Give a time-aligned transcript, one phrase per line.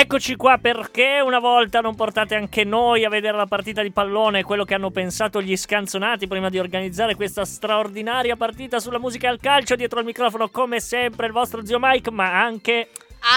[0.00, 4.44] Eccoci qua perché una volta non portate anche noi a vedere la partita di pallone,
[4.44, 9.32] quello che hanno pensato gli scanzonati prima di organizzare questa straordinaria partita sulla musica e
[9.32, 9.76] al calcio.
[9.76, 12.88] Dietro al microfono, come sempre, il vostro zio Mike, ma anche.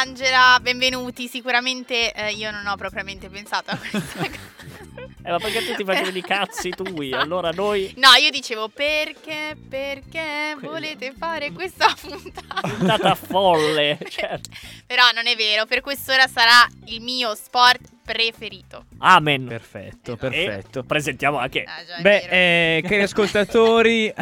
[0.02, 1.28] Angela, benvenuti.
[1.28, 5.03] Sicuramente eh, io non ho propriamente pensato a questa cosa.
[5.26, 7.14] Eh, ma perché tu ti facevi i cazzi tui?
[7.24, 7.94] Allora noi.
[7.98, 12.62] No, io dicevo perché, perché volete fare questa puntata?
[12.68, 13.98] Puntata folle.
[14.10, 14.50] Certo.
[14.86, 18.86] Però non è vero, per quest'ora sarà il mio sport preferito.
[19.00, 19.46] Amen.
[19.48, 20.84] Perfetto, E perfetto.
[20.84, 21.64] presentiamo anche.
[21.64, 24.14] Ah, già, Beh, eh, cari ascoltatori,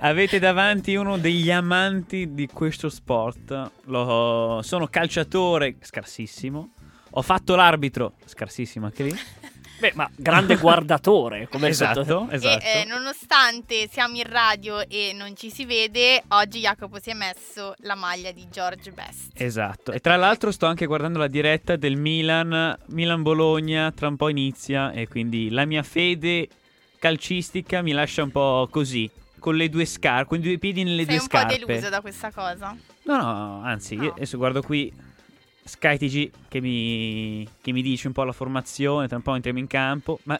[0.00, 3.70] avete davanti uno degli amanti di questo sport.
[3.84, 6.72] Lo- sono calciatore, scarsissimo.
[7.16, 9.18] Ho fatto l'arbitro, scarsissimo anche lì.
[9.78, 11.48] Beh, ma grande guardatore.
[11.52, 12.64] Come esatto, sotto- esatto.
[12.64, 17.14] E eh, nonostante siamo in radio e non ci si vede, oggi Jacopo si è
[17.14, 19.32] messo la maglia di George Best.
[19.34, 19.92] Esatto.
[19.92, 24.92] E tra l'altro sto anche guardando la diretta del Milan, Milan-Bologna, tra un po' inizia
[24.92, 26.48] e quindi la mia fede
[26.98, 31.04] calcistica mi lascia un po' così, con le due scarpe, con i due piedi nelle
[31.04, 31.64] Sei due un po' scarpe.
[31.66, 32.74] deluso da questa cosa?
[33.02, 34.04] No, no, anzi, No.
[34.04, 34.90] io adesso guardo qui
[35.64, 39.58] Sky TG che mi, che mi dice un po' la formazione, tra un po' entriamo
[39.58, 40.38] in campo, ma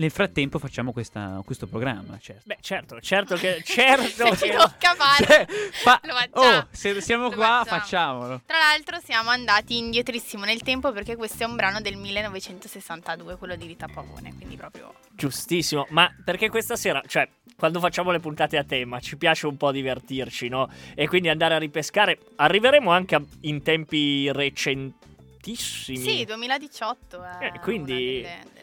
[0.00, 2.42] nel frattempo facciamo questa- questo programma, certo.
[2.46, 3.62] Beh, certo, certo che.
[3.70, 4.56] Certo Se ci che.
[4.56, 5.24] tocca fare.
[5.26, 6.56] Cioè, fa- Lo facciamo.
[6.58, 7.80] oh, se siamo Lo qua, facciamo.
[7.80, 8.40] facciamolo.
[8.46, 13.56] Tra l'altro siamo andati indietrissimo nel tempo perché questo è un brano del 1962, quello
[13.56, 14.94] di Rita Pavone, quindi proprio...
[15.12, 19.56] Giustissimo, ma perché questa sera, cioè, quando facciamo le puntate a tema, ci piace un
[19.58, 20.70] po' divertirci, no?
[20.94, 22.18] E quindi andare a ripescare.
[22.36, 25.98] Arriveremo anche a- in tempi recentissimi.
[25.98, 28.58] Sì, 2018 è Eh, quindi- delle-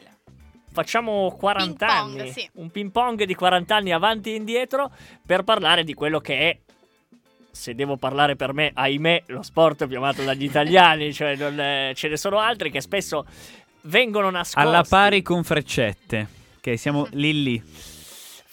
[0.77, 2.47] Facciamo 40 Ping pong, anni, sì.
[2.53, 4.91] un ping pong di 40 anni avanti e indietro
[5.25, 6.57] per parlare di quello che è,
[7.49, 11.93] se devo parlare per me, ahimè, lo sport più amato dagli italiani, cioè non è-
[11.95, 13.25] ce ne sono altri che spesso
[13.85, 14.59] vengono nascosti.
[14.59, 16.27] Alla pari con freccette,
[16.61, 17.63] che siamo lì lì.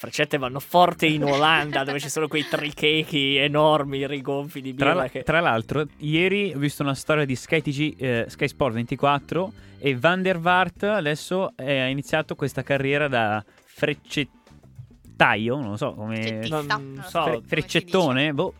[0.05, 5.03] Freccette vanno forte in Olanda dove ci sono quei trichechi enormi, rigonfi di Tra, birra
[5.03, 5.23] la- che...
[5.23, 9.97] tra l'altro, ieri ho visto una storia di Sky, TG, eh, Sky Sport 24 e
[9.97, 16.47] Van der Vaart adesso eh, ha iniziato questa carriera da freccettaio, non lo so come...
[16.49, 18.55] Non non so, freccettone, boh.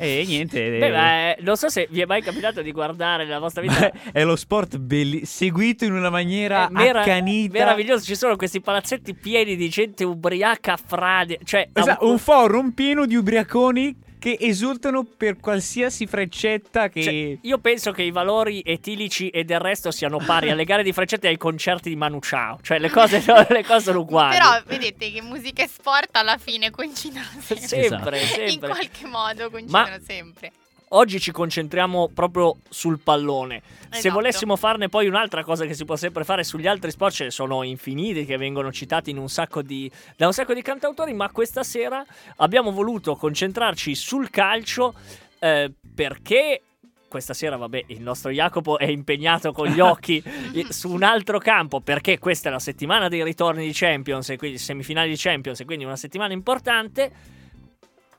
[0.00, 0.58] E niente.
[0.78, 3.60] Beh, eh, ma, eh, non so se vi è mai capitato di guardare nella vostra
[3.62, 3.90] vita.
[3.92, 7.58] ma è lo sport belli- seguito in una maniera È mera- accanita.
[7.58, 8.04] meraviglioso.
[8.04, 11.38] Ci sono questi palazzetti pieni di gente ubriaca fradi.
[11.44, 17.02] Cioè, Esatto, un- un forum pieno di ubriaconi che esultano per qualsiasi freccetta che...
[17.02, 20.92] cioè, io penso che i valori etilici e del resto siano pari alle gare di
[20.92, 22.58] freccette e ai concerti di Manu Chao.
[22.62, 24.36] Cioè, le cose, le cose sono uguali.
[24.36, 27.66] Però vedete che musica e sport alla fine coincidono sempre.
[27.66, 28.40] sempre, Esatto.
[28.42, 28.68] In sempre.
[28.68, 30.52] qualche modo coincidono Ma- sempre.
[30.92, 33.62] Oggi ci concentriamo proprio sul pallone.
[33.90, 34.14] Se Esatto.
[34.14, 37.30] volessimo farne poi un'altra cosa che si può sempre fare sugli altri sport, ce ne
[37.30, 41.30] sono infiniti che vengono citati in un sacco di, da un sacco di cantautori, ma
[41.30, 42.04] questa sera
[42.38, 44.94] abbiamo voluto concentrarci sul calcio
[45.38, 46.62] eh, perché
[47.06, 50.20] questa sera, vabbè, il nostro Jacopo è impegnato con gli occhi
[50.70, 54.58] su un altro campo perché questa è la settimana dei ritorni di Champions e quindi
[54.58, 57.38] semifinali di Champions e quindi una settimana importante.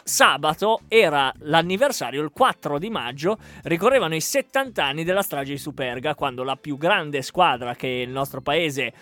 [0.04, 6.16] Sabato era l'anniversario, il 4 di maggio, ricorrevano i 70 anni della strage di Superga,
[6.16, 8.94] quando la più grande squadra che il nostro paese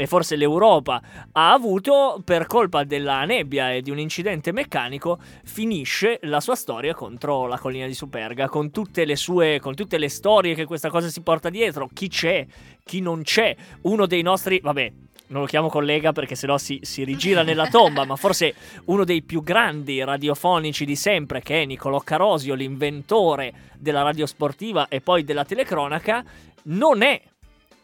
[0.00, 1.02] e forse l'Europa
[1.32, 6.94] ha avuto per colpa della nebbia e di un incidente meccanico finisce la sua storia
[6.94, 10.88] contro la collina di Superga con tutte le sue con tutte le storie che questa
[10.88, 12.46] cosa si porta dietro chi c'è
[12.84, 14.92] chi non c'è uno dei nostri vabbè
[15.28, 18.54] non lo chiamo collega perché sennò si, si rigira nella tomba, ma forse
[18.86, 25.00] uno dei più grandi radiofonici di sempre, che è Niccolò Carosio, l'inventore della radiosportiva e
[25.00, 26.24] poi della telecronaca,
[26.64, 27.20] non è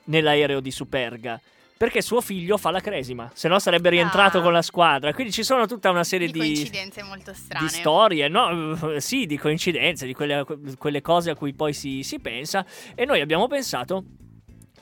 [0.04, 1.40] nell'aereo di Superga.
[1.76, 4.42] Perché suo figlio fa la cresima, se no sarebbe rientrato Ah.
[4.42, 5.12] con la squadra.
[5.12, 7.68] Quindi ci sono tutta una serie Di di, coincidenze molto di strane.
[7.68, 8.92] storie, no?
[8.92, 10.46] Eh, Sì, di coincidenze, di quelle,
[10.78, 12.64] quelle cose a cui poi si, si pensa.
[12.94, 14.04] E noi abbiamo pensato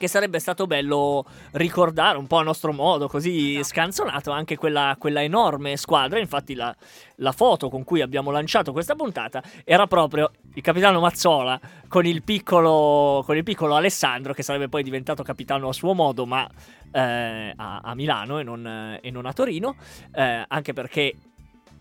[0.03, 3.63] che sarebbe stato bello ricordare un po' a nostro modo, così Esatto.
[3.63, 6.19] scanzonato, anche quella, quella enorme squadra.
[6.19, 6.75] Infatti, la,
[7.17, 11.57] la foto con cui abbiamo lanciato questa puntata era proprio il capitano Mazzola
[11.87, 16.25] con il piccolo, con il piccolo Alessandro, che sarebbe poi diventato capitano a suo modo,
[16.25, 16.45] ma
[16.91, 19.77] eh, a, a Milano e non, e non a Torino.
[20.13, 21.15] eh, anche perché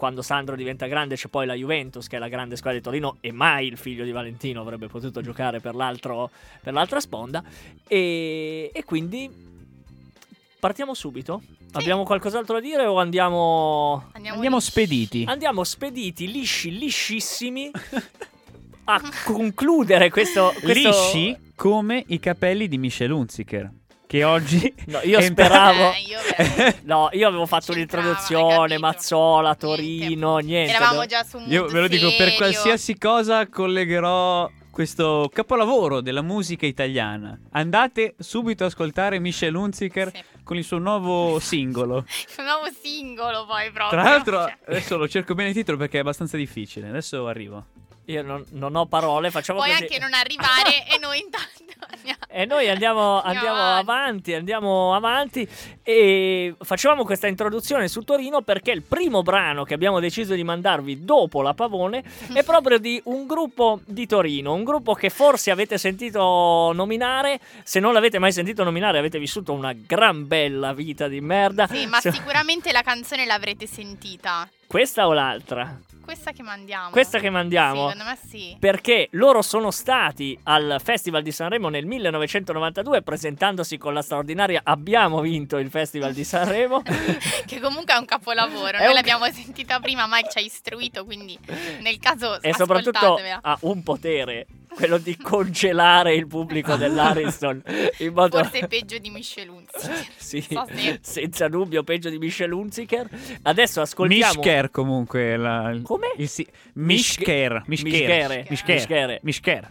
[0.03, 3.19] quando Sandro diventa grande c'è poi la Juventus che è la grande squadra di Torino
[3.21, 6.29] e mai il figlio di Valentino avrebbe potuto giocare per, l'altro,
[6.61, 7.41] per l'altra sponda.
[7.87, 9.31] E, e quindi
[10.59, 11.41] partiamo subito.
[11.75, 15.25] Abbiamo qualcos'altro da dire o andiamo Andiamo, Andiamo spediti.
[15.29, 17.71] andiamo spediti lisci liscissimi
[18.87, 20.89] a concludere questo, questo...
[20.89, 23.71] Lisci come i capelli di Michel Hunziker.
[24.13, 24.75] Che oggi.
[24.89, 28.77] No, io speravo Eh, io no io avevo fatto C'entrava, un'introduzione?
[28.79, 32.37] Mazzola Torino niente, Eravamo do- già su un Io ve lo dico, per serio.
[32.37, 37.39] qualsiasi cosa collegherò questo capolavoro della musica italiana.
[37.53, 40.23] Andate subito ad ascoltare Michel Hunziker Sì.
[40.45, 42.05] con il suo nuovo singolo.
[42.39, 43.99] Un nuovo singolo poi proprio.
[44.01, 46.89] Tra l'altro, Cioè, adesso lo cerco bene il titolo perché è abbastanza difficile.
[46.89, 47.65] Adesso arrivo.
[48.07, 52.19] Io non, non ho parole facciamo puoi così anche non arrivare e noi intanto andiamo.
[52.29, 55.49] E noi andiamo, Andiamo andiamo avanti, andiamo avanti
[55.83, 61.05] e facevamo questa introduzione su Torino perché il primo brano che abbiamo deciso di mandarvi
[61.05, 62.03] dopo la Pavone
[62.33, 67.81] è proprio di un gruppo di Torino, un gruppo che forse avete sentito nominare, se
[67.81, 71.67] non l'avete mai sentito nominare avete vissuto una gran bella vita di merda.
[71.67, 74.49] Sì, ma Se- sicuramente la canzone l'avrete sentita.
[74.67, 75.79] Questa o l'altra?
[76.03, 76.91] Questa che mandiamo.
[76.91, 77.89] Questa che mandiamo.
[77.89, 78.57] Sì, secondo me sì.
[78.59, 85.21] perché loro sono stati al Festival di Sanremo nel 1992 presentandosi con la straordinaria Abbiamo
[85.21, 86.83] vinto il Festival di Sanremo.
[87.47, 88.77] che comunque è un capolavoro.
[88.77, 91.39] È Noi un- l'abbiamo sentita prima, Mike ci ha istruito, quindi
[91.81, 97.63] nel caso e soprattutto ha un potere, quello di congelare il pubblico dell'Ariston
[97.99, 100.07] in modo Forse è peggio di Michel Hunziker.
[100.17, 103.09] sì, so se- senza dubbio peggio di Michel Hunziker.
[103.43, 105.37] Adesso ascoltiamo Mishker comunque.
[105.37, 106.13] La, Come?
[106.17, 107.63] Il, si- Mishker.
[107.67, 107.91] Mishker.
[107.91, 108.47] Mischere.
[108.49, 108.75] Mishker.
[108.75, 109.21] Mischere.
[109.23, 109.71] Mishker.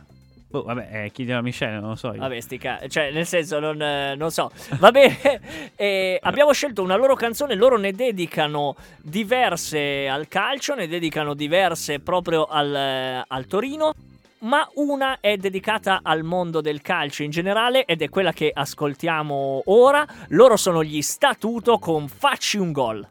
[0.52, 2.20] Boh, vabbè, eh, chi della Michele non lo so io.
[2.20, 4.52] Vabbè, sti ca- cioè, nel senso, non, eh, non so.
[4.80, 5.40] Va bene,
[5.78, 12.00] eh, abbiamo scelto una loro canzone, loro ne dedicano diverse al calcio, ne dedicano diverse
[12.02, 13.94] proprio al, eh, al Torino.
[14.42, 19.62] Ma una è dedicata al mondo del calcio in generale ed è quella che ascoltiamo
[19.66, 20.04] ora.
[20.30, 23.08] Loro sono gli Statuto con Facci un gol.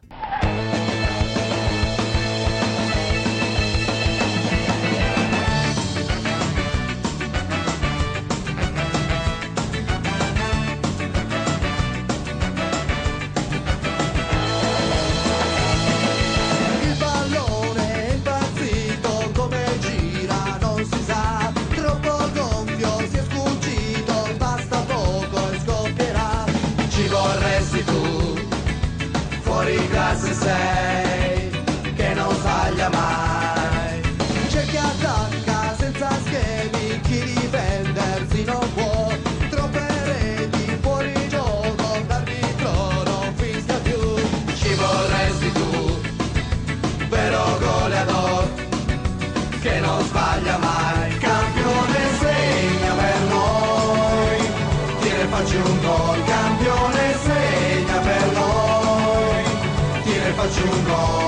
[60.51, 61.20] what you want.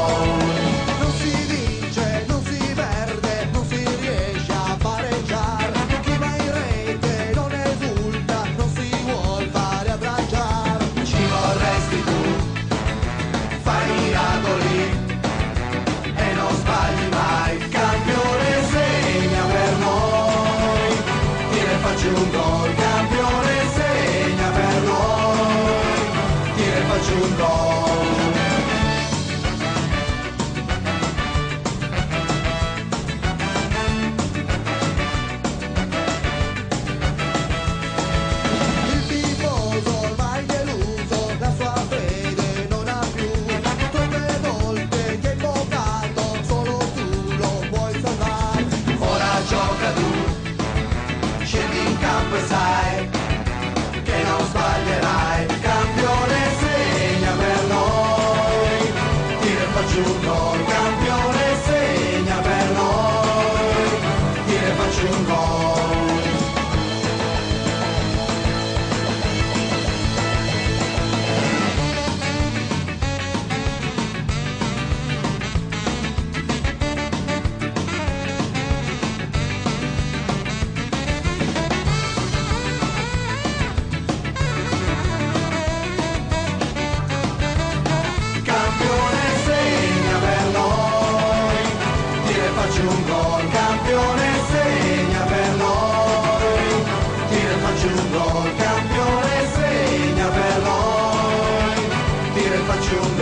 [102.66, 103.13] Faccio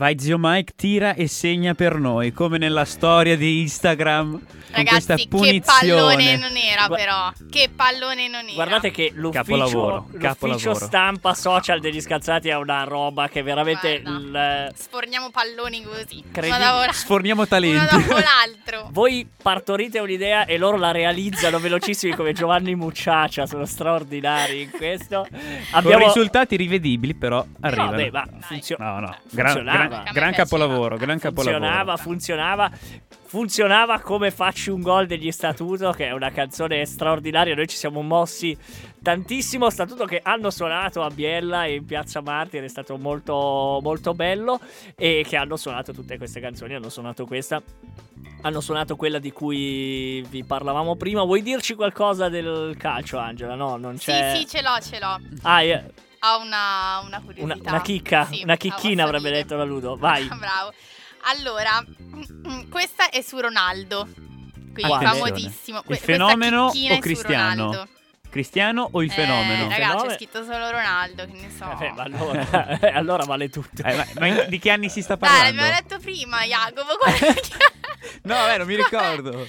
[0.00, 4.40] Vai zio Mike, tira e segna per noi, come nella storia di Instagram.
[4.72, 7.32] Con questa Ragazzi, che pallone non era però.
[7.50, 8.54] Che pallone non era.
[8.54, 10.74] Guardate che l'ufficio, Capolavoro, l'ufficio capolavoro.
[10.74, 16.24] stampa social degli scazzati è una roba che veramente il- Sforniamo palloni così.
[16.32, 17.96] Credi- Uno Sforniamo uno talenti.
[17.96, 18.88] dopo l'altro.
[18.92, 25.26] voi partorite un'idea e loro la realizzano velocissimi come Giovanni Mucciaccia, sono straordinari in questo.
[25.30, 25.38] Con
[25.72, 27.90] Abbiamo risultati rivedibili, però arrivano.
[27.90, 29.86] Vabbè, ma funzio- No, no, gran, funzionava.
[29.86, 31.58] gran- gran capolavoro, gran capolavoro.
[31.58, 32.70] funzionava, funzionava.
[33.30, 37.54] Funzionava come Facci un gol degli Statuto, che è una canzone straordinaria.
[37.54, 38.58] Noi ci siamo mossi
[39.00, 39.70] tantissimo.
[39.70, 44.58] Statuto che hanno suonato a Biella e in Piazza Martire, è stato molto, molto bello.
[44.96, 46.74] E che hanno suonato tutte queste canzoni.
[46.74, 47.62] Hanno suonato questa.
[48.40, 51.22] Hanno suonato quella di cui vi parlavamo prima.
[51.22, 53.54] Vuoi dirci qualcosa del calcio, Angela?
[53.54, 54.32] No, non c'è.
[54.34, 55.20] Sì, sì, ce l'ho, ce l'ho.
[55.42, 55.84] Ah, eh,
[56.22, 57.70] Ho una, una una, curiosità.
[57.70, 59.94] una chicca, Sì, una chicchina avrebbe detto la Ludo.
[59.94, 60.24] Vai.
[60.36, 60.72] Bravo.
[61.22, 61.84] Allora,
[62.70, 64.08] questa è su Ronaldo.
[64.72, 65.30] Quindi Attenzione.
[65.30, 65.78] famosissimo.
[65.78, 67.88] Il Que- fenomeno o Cristiano?
[68.30, 69.62] Cristiano o il Eh, fenomeno?
[69.64, 70.06] ragazzi, Fenomeno.
[70.08, 71.76] c'è scritto solo Ronaldo, che ne so.
[71.80, 73.82] Eh, ma allora, eh, allora vale tutto.
[73.82, 75.56] Eh, ma, ma di che anni si sta Dai, parlando?
[75.62, 76.94] l'abbiamo detto prima, Jacopo.
[78.22, 79.46] No, vabbè, non mi ricordo.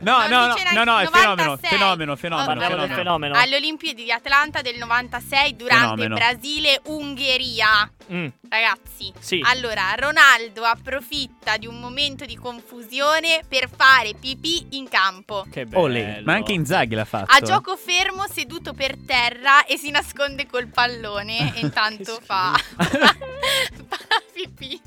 [0.00, 1.68] No, no, no, no, no, è 96.
[1.68, 2.94] fenomeno, fenomeno, fenomeno, fenomeno.
[2.94, 3.34] fenomeno.
[3.36, 6.08] Alle Olimpiadi di Atlanta del 96 durante.
[6.08, 7.90] Brasile-Ungheria.
[8.12, 9.40] Mm, Ragazzi, Sì.
[9.44, 15.44] allora Ronaldo approfitta di un momento di confusione per fare pipì in campo.
[15.50, 15.82] che bello.
[15.82, 17.32] Olè, ma anche Inzaghi l'ha fatto.
[17.32, 22.52] A gioco fermo, seduto per terra e si nasconde col pallone e intanto fa...
[22.76, 24.80] fa la pipì.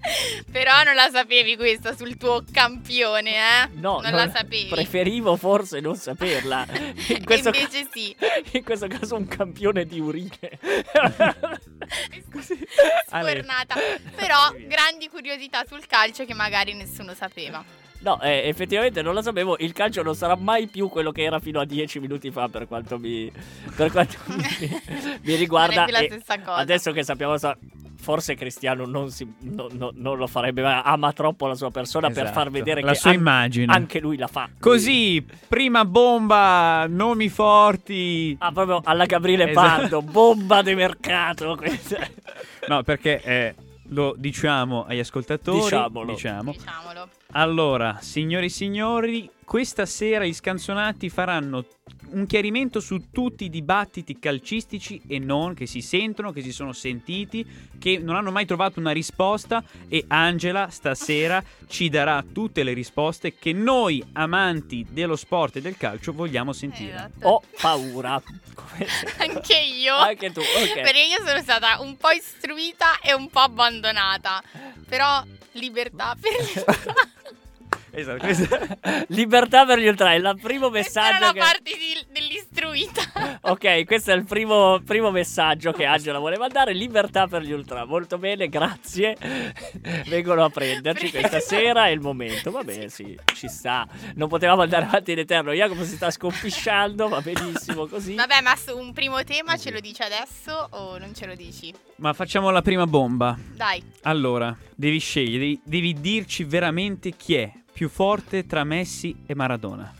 [0.50, 3.68] Però non la sapevi questa sul tuo campione, eh?
[3.74, 4.68] No, non, la sapevi.
[4.68, 6.66] Preferivo forse non saperla.
[7.08, 8.14] In questo, invece sì.
[8.52, 10.30] in questo caso un campione di urine.
[13.10, 13.30] Ale.
[13.30, 13.74] Sfornata.
[14.14, 17.64] Però grandi curiosità sul calcio che magari nessuno sapeva.
[18.00, 19.56] No, eh, effettivamente non lo sapevo.
[19.58, 22.68] Il calcio non sarà mai più quello che era fino a dieci minuti fa, per
[22.68, 23.30] quanto mi,
[23.74, 24.80] per quanto mi,
[25.22, 25.86] mi riguarda.
[25.86, 26.20] Non E.
[26.44, 27.56] Adesso che sappiamo, sa-
[28.00, 32.08] forse Cristiano non, si- no- no- non lo farebbe, ma ama troppo la sua persona
[32.08, 33.72] per Esatto, far vedere la che sua an- immagine.
[33.72, 34.48] anche lui la fa.
[34.58, 38.36] Così, prima bomba, nomi forti.
[38.38, 39.66] Ah, proprio alla Gabriele Esatto.
[39.80, 41.56] Pardo, bomba di mercato.
[41.56, 42.06] questa.
[42.68, 43.54] No, perché eh,
[43.88, 45.60] lo diciamo agli ascoltatori.
[45.60, 46.12] Diciamolo.
[46.12, 46.52] Diciamo.
[46.52, 47.08] Diciamolo.
[47.32, 51.64] Allora, signori e signori, questa sera gli scanzonati faranno
[52.12, 56.72] un chiarimento su tutti i dibattiti calcistici e non che si sentono, che si sono
[56.72, 57.46] sentiti,
[57.78, 63.34] che non hanno mai trovato una risposta e Angela stasera ci darà tutte le risposte
[63.34, 66.94] che noi amanti dello sport e del calcio vogliamo sentire.
[66.94, 67.28] Esatto.
[67.28, 68.20] Ho paura.
[69.18, 69.94] Anche io.
[69.96, 70.74] Anche tu, ok.
[70.74, 74.42] Perché io sono stata un po' istruita e un po' abbandonata.
[74.88, 75.22] Però
[75.52, 76.32] libertà per
[77.98, 81.38] Esatto, questa- Libertà per gli ultra, è il primo Questa era messaggio la che...
[81.38, 83.36] parte di- dell'istruita.
[83.48, 86.74] Ok, questo è il primo, primo messaggio che Angela vuole mandare.
[86.74, 87.84] Libertà per gli ultra.
[87.86, 89.16] Molto bene, grazie.
[90.06, 91.28] Vengono a prenderci Prego.
[91.28, 91.86] questa sera.
[91.86, 92.50] È il momento.
[92.50, 93.86] Va bene, sì, ci sta.
[94.16, 95.52] Non potevamo andare avanti in eterno.
[95.52, 97.08] Jacopo si sta scompisciando.
[97.08, 98.14] Va benissimo così.
[98.16, 101.72] Vabbè, ma su un primo tema ce lo dici adesso o non ce lo dici?
[101.96, 103.36] Ma facciamo la prima bomba.
[103.54, 103.82] Dai.
[104.02, 109.94] Allora, devi scegliere, devi, devi dirci veramente chi è più forte tra Messi e Maradona.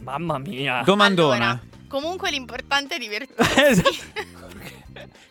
[0.00, 0.82] Mamma mia.
[0.84, 1.34] Domandona.
[1.36, 3.60] Allora, comunque l'importante è divertirsi.
[3.62, 3.90] Esatto.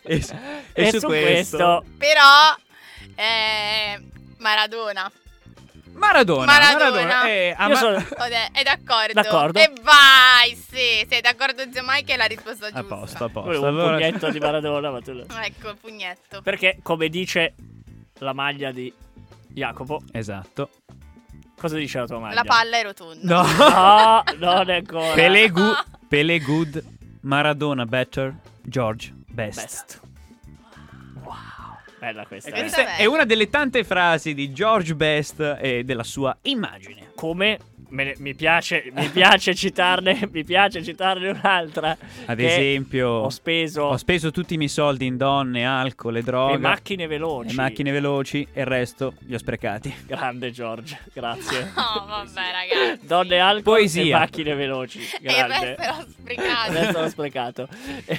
[0.00, 0.34] e, su-
[0.72, 2.56] e e su su questo, questo Però
[3.14, 4.00] eh,
[4.38, 5.12] Maradona.
[5.92, 6.90] Maradona, Maradona.
[6.90, 9.12] Maradona, eh, Io ama- sono- Vabbè, è d'accordo.
[9.12, 9.58] D'accordo.
[9.58, 12.78] E vai, sì, sei d'accordo zio Mike è la risposta giusta.
[12.78, 13.60] a posto, a posto.
[13.60, 14.90] un Allora- pugnetto di Maradona.
[14.90, 16.40] ma tu lo- Ecco, il pugnetto.
[16.40, 17.52] Perché, come dice
[18.20, 18.90] la maglia di
[19.48, 20.70] Jacopo, Esatto.
[21.62, 22.34] Cosa dice la tua maglia?
[22.34, 23.42] La palla è rotonda.
[23.42, 24.24] No.
[24.38, 25.14] No, non è ancora.
[25.14, 26.82] Pelé, gu- Pelé good,
[27.20, 29.60] Maradona better, George best.
[29.60, 30.00] Best.
[31.22, 31.34] Wow.
[32.00, 32.50] Bella questa.
[32.50, 32.60] E eh.
[32.60, 37.12] Questa questa è una delle tante frasi di George Best e della sua immagine.
[37.14, 37.58] Come me
[38.04, 41.96] ne- mi, piace, mi piace citarne, mi piace citarne un'altra.
[42.26, 46.52] Ad esempio, ho speso ho speso tutti i miei soldi in donne, alcol e droga.
[46.52, 47.48] le macchine veloci.
[47.48, 49.94] le macchine veloci e il resto li ho sprecati.
[50.06, 51.70] Grande George, grazie.
[51.82, 53.06] No, vabbè, ragazzi.
[53.06, 54.16] Donne alcol Poesia.
[54.16, 54.98] e macchine veloci.
[55.00, 55.76] E il Grande.
[55.76, 56.70] resto l'ho sprecato.
[56.72, 57.68] Il resto l'ho sprecato.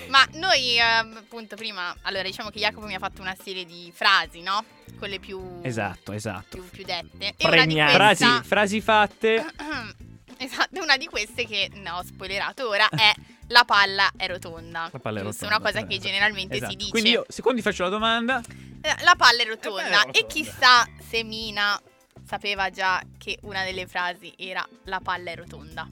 [0.10, 3.92] Ma noi, ehm, appunto, prima, allora diciamo che Jacopo mi ha fatto una serie di
[3.94, 4.64] frasi, no?
[4.98, 6.58] Quelle più, Esatto, esatto.
[6.58, 7.34] più, più dette.
[7.38, 9.46] E di Frasi, queste, frasi fatte.
[10.38, 13.12] esatto, una di queste che ne ho spoilerato ora è
[13.48, 14.90] la palla è rotonda.
[14.92, 15.44] La palla è Giusto?
[15.46, 16.08] rotonda, Una cosa che esatto.
[16.08, 16.72] generalmente Esatto.
[16.72, 16.90] si dice.
[16.92, 18.42] Quindi io, secondo ti faccio la domanda.
[18.82, 19.82] Eh, La palla è rotonda.
[19.82, 20.18] palla è rotonda.
[20.20, 21.80] E chissà se Mina
[22.26, 25.88] sapeva già che una delle frasi era la palla è rotonda.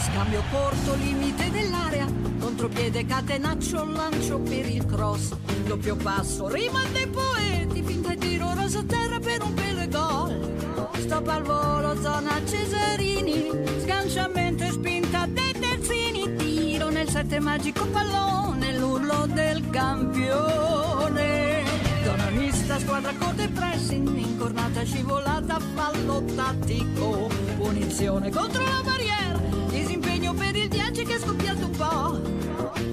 [0.00, 2.06] Scambio corto, limite dell'area,
[2.56, 8.82] contropiede, catenaccio, lancio per il cross, doppio passo, rima dei poeti, finta e tiro, raso
[8.86, 10.88] terra per un pelo gol.
[11.00, 18.78] Stop al volo, zona Cesarini, sganciamento e spinta dei terzini, tiro nel sette magico pallone,
[18.78, 21.62] l'urlo del campione.
[22.04, 29.38] Zona mista, squadra corta e pressing, incornata scivolata, fallo tattico, punizione contro la barriera,
[29.68, 32.35] disimpegno per il 10 che è scoppiato un po'.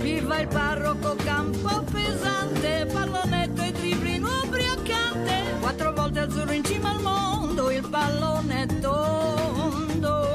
[0.03, 7.01] Viva il parroco, campo pesante, pallonetto e dribbling ubriacante, quattro volte azzurro in cima al
[7.01, 10.27] mondo, il pallone è tondo.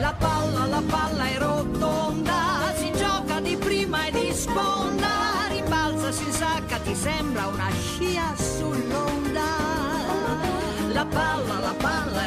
[0.00, 6.24] La palla, la palla è rotonda, si gioca di prima e di sponda, ribalza, si
[6.24, 9.50] insacca, ti sembra una scia sull'onda.
[10.92, 12.21] La palla, la palla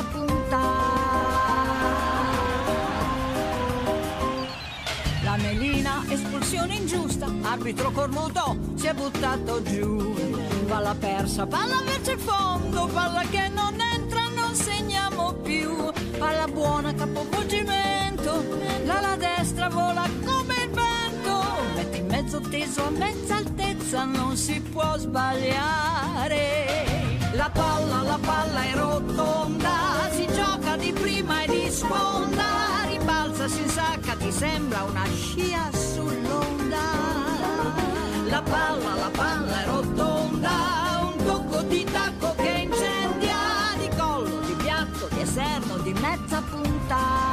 [0.00, 0.58] mezza punta.
[5.22, 10.14] La melina, espulsione ingiusta, arbitro cornuto, si è buttato giù.
[10.66, 15.92] Palla persa, palla verso il fondo, palla che non entra, non segniamo più.
[16.18, 18.44] Palla buona, capovolgimento,
[18.84, 21.42] l'ala destra vola come il vento.
[21.74, 26.60] Metti in mezzo teso a mezza altezza, non si può sbagliare.
[27.40, 33.62] La palla, la palla è rotonda, si gioca di prima e di sponda, ribalza, si
[33.62, 36.84] insacca, ti sembra una scia sull'onda.
[38.26, 40.50] La palla, la palla è rotonda,
[41.00, 43.38] un tocco di tacco che incendia,
[43.78, 47.29] di collo, di piatto, di esterno, di mezza punta.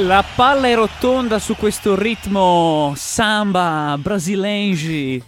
[0.00, 5.22] La palla è rotonda su questo ritmo samba brasilengi.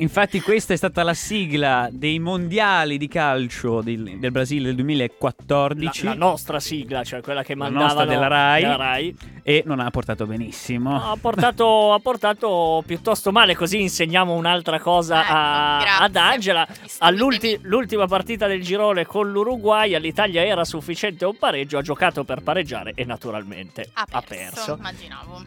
[0.00, 4.82] Infatti questa è stata la sigla dei mondiali di calcio del, del Brasile del La,
[4.82, 8.62] 2014 la nostra sigla, cioè quella che La nostra della Rai.
[8.62, 9.14] della Rai.
[9.42, 11.10] e non ha portato benissimo.
[11.10, 16.66] Ha portato, ha portato piuttosto male, così insegniamo un'altra cosa Ecco, a- ad Angela.
[17.00, 22.92] All'ultima partita del girone con l'Uruguay, all'Italia era sufficiente un pareggio, ha giocato per pareggiare
[22.94, 24.76] e naturalmente Ha ha perso, perso.
[24.78, 25.44] immaginavo.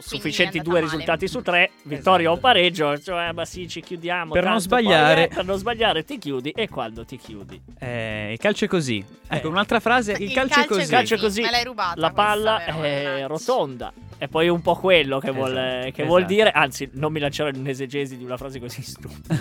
[0.00, 0.84] Sufficienti due male.
[0.84, 4.32] risultati su tre, vittoria o pareggio, cioè ma sì ci chiudiamo.
[4.32, 5.24] Per non tanto poi, sbagliare.
[5.24, 7.60] eh, per non sbagliare ti chiudi e quando ti chiudi.
[7.78, 9.04] Eh, il calcio è così.
[9.28, 9.50] Ecco, Eh.
[9.50, 10.12] un'altra frase.
[10.12, 10.90] Il, Il calcio, calcio è così.
[10.90, 13.92] calcio è così, Me l'hai rubata la palla questa, è rotonda.
[14.22, 16.34] E poi un po' quello che, vuol, Esatto, che vuol esatto.
[16.34, 19.34] dire, anzi, non mi lancerò in un'esegesi di una frase così stupida.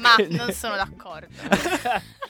[0.00, 1.28] Ma non sono d'accordo.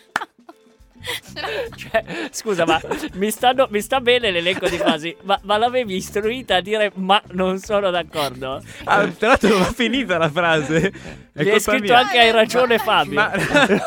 [1.76, 2.80] Cioè, scusa, ma
[3.14, 7.20] mi, stanno- mi sta bene l'elenco di frasi, ma, ma l'avevi istruita a dire ma
[7.32, 8.62] non sono d'accordo?
[8.84, 10.92] Ah, tra l'altro non va finita la frase.
[11.32, 11.98] È Mi hai scritto mia.
[11.98, 13.14] anche hai ragione Fabio.
[13.14, 13.32] Ma,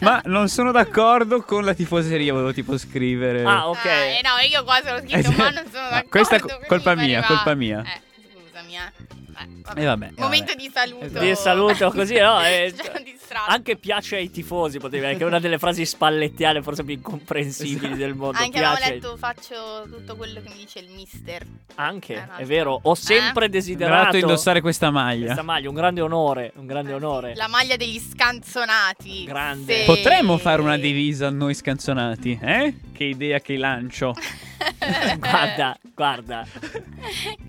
[0.00, 3.44] ma non sono d'accordo con la tifoseria, volevo tipo scrivere.
[3.44, 3.84] Ah, ok.
[3.86, 6.08] Ah, eh, no, io quasi ho scritto, ma non sono d'accordo.
[6.08, 7.82] questa è colpa mi mia, pareva- colpa mia.
[7.84, 8.00] Eh,
[8.50, 9.26] scusami, eh.
[9.44, 9.80] Eh, vabbè.
[9.80, 10.10] E vabbè.
[10.16, 10.56] Momento vabbè.
[10.56, 11.18] di saluto.
[11.18, 12.40] Di saluto così, no?
[12.44, 13.50] eh, Ci hanno distratto.
[13.50, 18.14] anche piace ai tifosi, potevi che è una delle frasi spallettiane forse più incomprensibili del
[18.14, 18.38] mondo.
[18.38, 18.92] Anche avevo piace.
[18.94, 21.44] letto, faccio tutto quello che mi dice il mister.
[21.76, 23.48] Anche, Eh, no, è vero, ho sempre Eh?
[23.48, 25.24] desiderato indossare questa maglia.
[25.26, 27.34] questa maglia, un grande onore, un grande onore.
[27.34, 29.24] La maglia degli scanzonati.
[29.24, 29.80] Grande.
[29.80, 29.84] Sì.
[29.84, 32.74] Potremmo fare una divisa noi scanzonati, eh?
[32.92, 34.14] Che idea che lancio.
[35.18, 36.44] Guarda, guarda,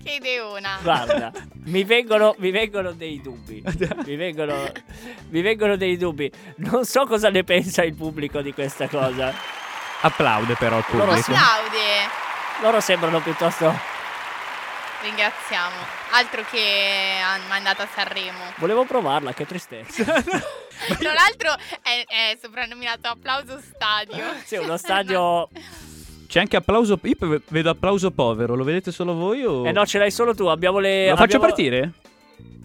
[0.04, 0.78] che ideona.
[0.82, 1.32] guarda,
[1.64, 3.62] mi vengono, mi vengono dei dubbi.
[4.04, 4.72] Mi vengono,
[5.28, 6.30] mi vengono dei dubbi.
[6.56, 9.32] Non so cosa ne pensa il pubblico di questa cosa.
[10.00, 11.32] Applaude però il Loro pubblico.
[11.32, 12.08] Applaude.
[12.62, 13.78] Loro sembrano piuttosto.
[15.02, 15.76] Ringraziamo.
[16.12, 17.16] Altro che
[17.48, 18.52] mandato a Sanremo.
[18.56, 20.04] Volevo provarla, che tristezza.
[20.98, 24.24] Tra l'altro è, è soprannominato Applauso Stadio.
[24.44, 25.48] Sì, uno stadio.
[26.30, 26.96] C'è anche applauso.
[27.02, 29.66] Io vedo applauso povero, lo vedete solo voi o.
[29.66, 30.46] Eh no, ce l'hai solo tu.
[30.46, 31.08] Abbiamo le.
[31.10, 31.92] Lo faccio abbiamo- partire?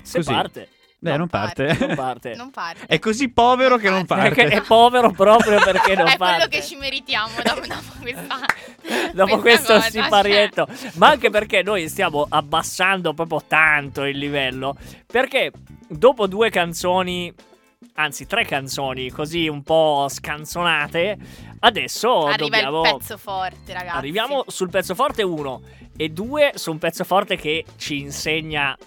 [0.03, 0.31] Se Così.
[0.31, 0.69] parte.
[0.99, 1.65] Beh, non, non parte.
[1.65, 1.75] parte.
[1.85, 2.35] Non parte.
[2.35, 2.85] Non parte.
[2.85, 4.29] È così povero che non parte.
[4.35, 6.47] Perché è povero proprio perché non è parte.
[6.47, 8.37] quello che ci meritiamo dopo, dopo questa.
[9.13, 14.75] Dopo questa questo cosa, siparietto, ma anche perché noi stiamo abbassando proprio tanto il livello.
[15.07, 15.51] Perché
[15.87, 17.33] dopo due canzoni,
[17.95, 21.17] anzi tre canzoni così un po' scanzonate,
[21.59, 22.81] adesso Arriva dobbiamo.
[22.83, 23.97] il pezzo forte, ragazzi.
[23.97, 25.61] Arriviamo sul pezzo forte uno
[25.97, 28.77] e due su un pezzo forte che ci insegna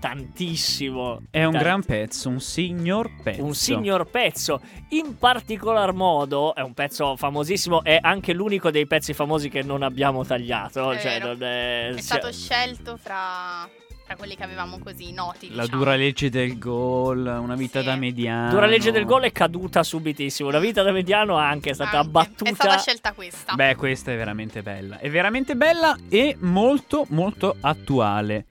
[0.00, 1.22] tantissimo.
[1.30, 3.44] È un Tant- gran pezzo, un signor pezzo.
[3.44, 4.60] un signor pezzo.
[4.90, 9.82] In particolar modo, è un pezzo famosissimo, è anche l'unico dei pezzi famosi che non
[9.82, 10.92] abbiamo tagliato.
[10.92, 13.68] È cioè, non è, È stato scelto fra,
[14.08, 15.48] fra quelli che avevamo così noti.
[15.54, 15.78] La diciamo.
[15.82, 17.84] dura legge del gol, una vita Sì.
[17.86, 18.48] da mediano.
[18.48, 20.48] Dura legge del gol è caduta subitissimo.
[20.48, 22.08] La vita da mediano anche è stata Anche.
[22.08, 22.50] abbattuta.
[22.50, 23.52] È stata scelta questa.
[23.54, 24.98] Beh, questa è veramente bella.
[24.98, 28.46] È veramente bella e molto, molto attuale.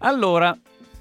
[0.00, 0.54] Allora,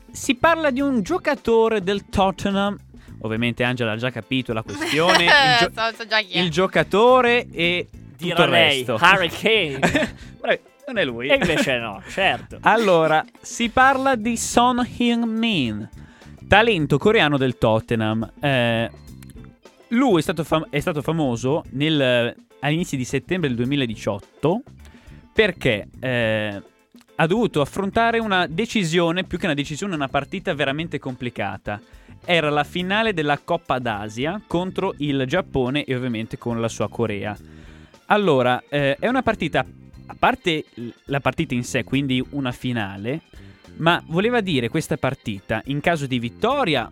[0.09, 2.77] si parla di un giocatore del Tottenham.
[3.23, 5.25] Ovviamente Angela ha già capito la questione.
[5.25, 6.39] il, gio- so, so già chi è.
[6.39, 8.95] il giocatore e Dirà tutto il lei, resto.
[9.01, 10.15] Harry Kane.
[10.87, 11.27] Non è lui.
[11.27, 12.59] e invece no, certo.
[12.63, 15.89] Allora, si parla di Son Heung-min,
[16.47, 18.31] talento coreano del Tottenham.
[18.39, 18.89] Eh,
[19.89, 24.61] lui è stato, fam- è stato famoso nel- all'inizio di settembre del 2018
[25.33, 26.61] perché eh,
[27.15, 31.81] ha dovuto affrontare una decisione, più che una decisione, una partita veramente complicata.
[32.23, 37.37] Era la finale della Coppa d'Asia contro il Giappone e ovviamente con la sua Corea.
[38.05, 39.65] Allora, eh, è una partita,
[40.07, 40.65] a parte
[41.05, 43.21] la partita in sé, quindi una finale,
[43.77, 46.91] ma voleva dire questa partita, in caso di vittoria,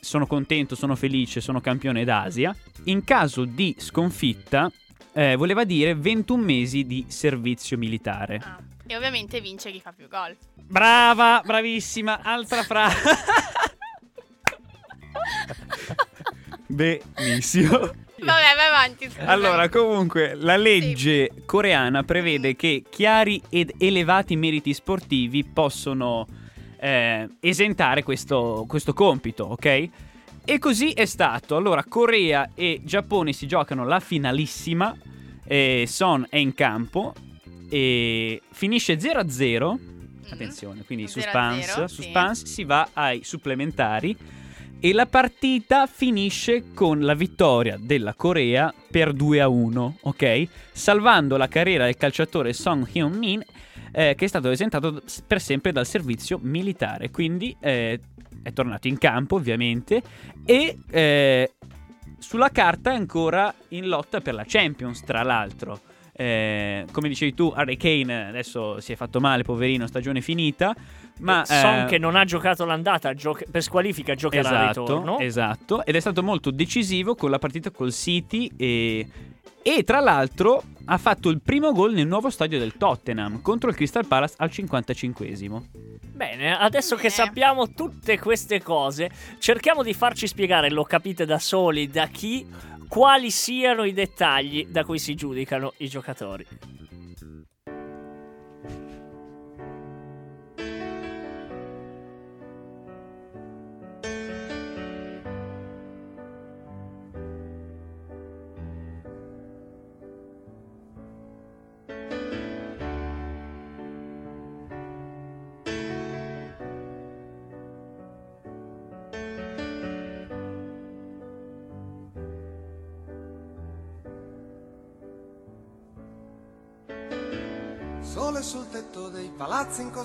[0.00, 4.70] sono contento, sono felice, sono campione d'Asia, in caso di sconfitta,
[5.12, 8.40] eh, voleva dire 21 mesi di servizio militare.
[8.42, 10.36] Ah, E ovviamente vince chi fa più gol.
[10.54, 13.10] Brava, bravissima, altra frase.
[16.66, 17.90] Benissimo.
[18.26, 19.06] Vabbè, vai avanti.
[19.06, 19.26] scusami.
[19.26, 26.26] Allora, comunque, la legge coreana prevede che chiari ed elevati meriti sportivi possono
[26.80, 29.88] eh, esentare questo, questo compito, ok?
[30.44, 31.56] E così è stato.
[31.56, 34.96] Allora, Corea e Giappone si giocano la finalissima.
[35.44, 37.14] e Son è in campo
[37.68, 39.78] e finisce 0-0.
[40.30, 41.94] Attenzione, quindi 0 a suspense, 0, sì.
[41.94, 44.16] suspense si va ai supplementari
[44.80, 50.48] e la partita finisce con la vittoria della Corea per 2 a 1, ok?
[50.72, 53.44] Salvando la carriera del calciatore Song Hyun-min
[53.92, 58.00] eh, che è stato esentato per sempre dal servizio militare, quindi eh,
[58.42, 60.02] è tornato in campo ovviamente
[60.44, 61.52] e eh,
[62.18, 65.80] sulla carta è ancora in lotta per la Champions tra l'altro.
[66.20, 70.74] Eh, come dicevi tu, Harry Kane adesso si è fatto male, poverino, stagione finita.
[71.20, 75.18] Ma Son eh, che non ha giocato l'andata, gioca- per squalifica giocherà al esatto, ritorno.
[75.18, 79.06] esatto, ed è stato molto decisivo con la partita col City e,
[79.62, 83.76] e tra l'altro ha fatto il primo gol nel nuovo stadio del Tottenham contro il
[83.76, 85.62] Crystal Palace al 55esimo.
[86.12, 87.14] Bene, adesso che Bene.
[87.14, 92.46] sappiamo tutte queste cose, cerchiamo di farci spiegare, lo capite da soli, da chi,
[92.90, 96.44] quali siano i dettagli da cui si giudicano i giocatori.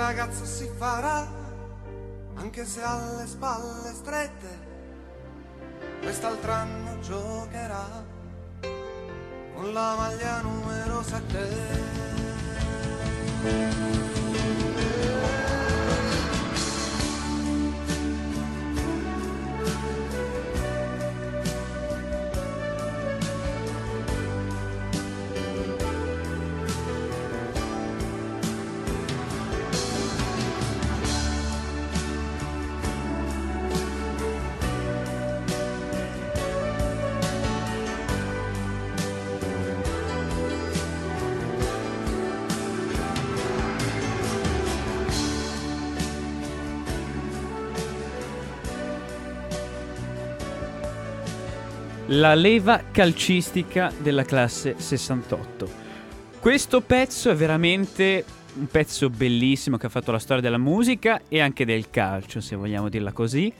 [0.00, 1.28] ragazzo si farà,
[2.36, 4.68] anche se ha le spalle strette.
[6.00, 8.04] Quest'altro anno giocherà
[9.54, 12.10] con la maglia numero 7.
[52.20, 55.70] La leva calcistica della classe 68.
[56.38, 61.40] Questo pezzo è veramente un pezzo bellissimo che ha fatto la storia della musica e
[61.40, 63.50] anche del calcio, se vogliamo dirla così.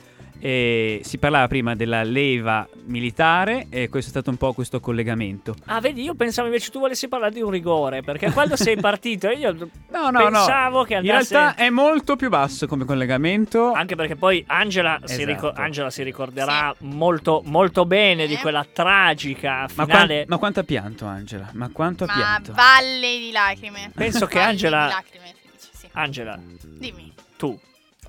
[0.42, 5.54] E si parlava prima della leva militare e questo è stato un po' questo collegamento.
[5.66, 9.28] Ah, vedi, io pensavo invece tu volessi parlare di un rigore, perché quando sei partito
[9.28, 9.52] io
[9.90, 10.82] No, no, pensavo no.
[10.84, 11.34] che In andasse...
[11.34, 13.72] realtà è molto più basso come collegamento.
[13.72, 15.26] Anche perché poi Angela, si, Esatto.
[15.26, 18.38] ricor- Angela si ricorderà molto, molto bene di Eh.
[18.38, 20.14] quella tragica Ma, finale.
[20.14, 21.50] quan- ma quanto ha pianto Angela?
[21.52, 22.52] Ma quanto ha Ma pianto?
[22.54, 23.90] valle di lacrime.
[23.94, 25.88] Penso che Valle Angela- di lacrime, si sì.
[25.92, 26.38] Angela,
[26.78, 27.12] Dimmi.
[27.36, 27.58] tu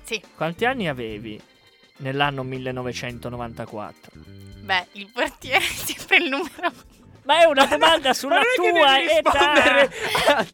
[0.02, 0.22] Sì.
[0.34, 1.38] quanti anni avevi
[2.02, 4.12] nell'anno 1994?
[4.60, 6.72] Beh, il portiere è sempre il numero.
[7.24, 10.46] Ma è una domanda sulla Ma non è che tua età.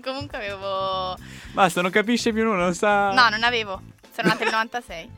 [0.02, 1.16] Comunque avevo.
[1.52, 3.12] Basta, non capisce più nulla, non sa.
[3.12, 3.80] No, non avevo.
[4.14, 5.10] Sono nata nel 96.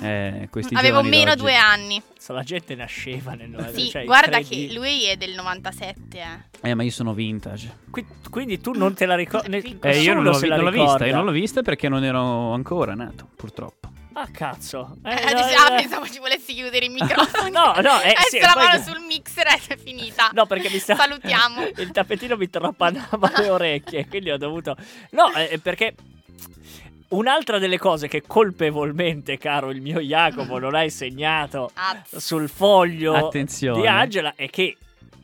[0.00, 1.40] Eh, questi avevo meno d'oggi.
[1.40, 2.00] due anni.
[2.16, 6.18] Se la gente nasceva nel 90, Sì, cioè, guarda che lui è del 97.
[6.60, 6.68] Eh.
[6.70, 7.78] Eh, ma io sono vintage.
[7.90, 9.76] Qui- quindi tu non te la ricordi?
[9.80, 11.88] Eh, io non l'ho, se vi- la non l'ho vista, io non l'ho vista perché
[11.88, 13.90] non ero ancora nato, purtroppo.
[14.20, 14.96] Ah, cazzo.
[15.04, 15.76] Eh, Eh, no, ah, no.
[15.76, 17.50] pensavo ci volessi chiudere i microfoni.
[17.58, 20.30] No, no, eh, sì, la mano sul mixer e è finita.
[20.32, 20.96] No, perché mi sta...
[20.96, 21.64] Salutiamo.
[21.78, 24.76] Il tappetino mi trapannava le orecchie, quindi ho dovuto...
[25.10, 25.94] No, eh, perché...
[27.10, 31.70] Un'altra delle cose che colpevolmente, caro il mio Jacopo, non hai segnato
[32.14, 33.80] sul foglio Attenzione.
[33.80, 34.76] di Angela è che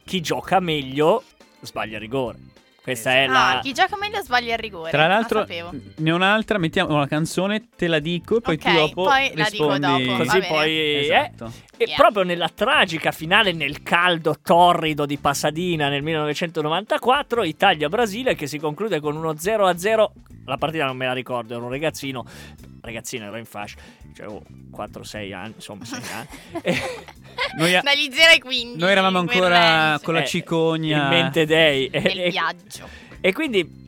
[0.02, 1.22] chi gioca meglio
[1.61, 2.38] sbaglia il rigore.
[2.84, 3.56] Questa è la...
[3.56, 4.90] Ah, chi gioca meglio sbaglia il rigore.
[4.90, 5.70] Tra La l'altro, sapevo.
[5.96, 9.32] ne ho un'altra, mettiamo una canzone, te la dico e poi tu Ok, dopo poi
[9.34, 10.04] la dico rispondi.
[10.04, 10.70] dopo, Così poi...
[10.70, 11.52] eh, Esatto.
[11.76, 11.96] E Yeah.
[11.96, 19.00] proprio nella tragica finale, nel caldo torrido di Pasadena nel 1994, Italia-Brasile che si conclude
[19.00, 20.12] con uno 0-0.
[20.46, 22.24] La partita non me la ricordo, ero un ragazzino,
[22.80, 23.76] ragazzino ero in fascia,
[24.14, 26.28] cioè avevo 4-6 anni, insomma 6 anni.
[26.62, 26.78] E-
[27.58, 28.78] Noi, a- Dagli 0 ai 15.
[28.78, 31.02] noi eravamo ancora con la eh, cicogna.
[31.02, 31.87] in mente dei.
[31.88, 32.88] E, Nel e- viaggio.
[33.20, 33.83] e quindi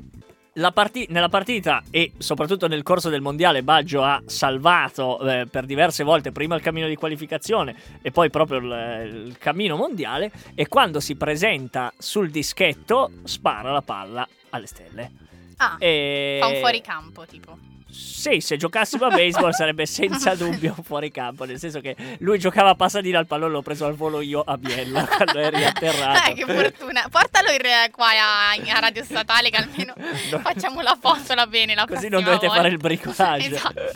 [0.73, 6.03] parti- nella partita e soprattutto nel corso del mondiale Baggio ha salvato eh, per diverse
[6.03, 11.01] volte prima il cammino di qualificazione e poi proprio il, il cammino mondiale e quando
[11.01, 15.11] si presenta sul dischetto spara la palla alle stelle.
[15.59, 16.39] Ah, E...
[16.41, 17.66] fa un fuoricampo, tipo.
[17.97, 22.71] Sì, se giocassimo a baseball sarebbe senza dubbio un fuoricampo, nel senso che lui giocava
[22.71, 26.31] a Pasadena, il pallone l'ho preso al volo io a Biella quando è riatterrato.
[26.31, 27.07] Eh, che fortuna.
[27.11, 29.95] Portalo re- qua a, a Radio Statale che almeno
[30.31, 30.39] No.
[30.41, 32.63] facciamo la fotola bene la Così non dovete volta.
[32.63, 33.47] fare il bricolage.
[33.55, 33.93] esatto.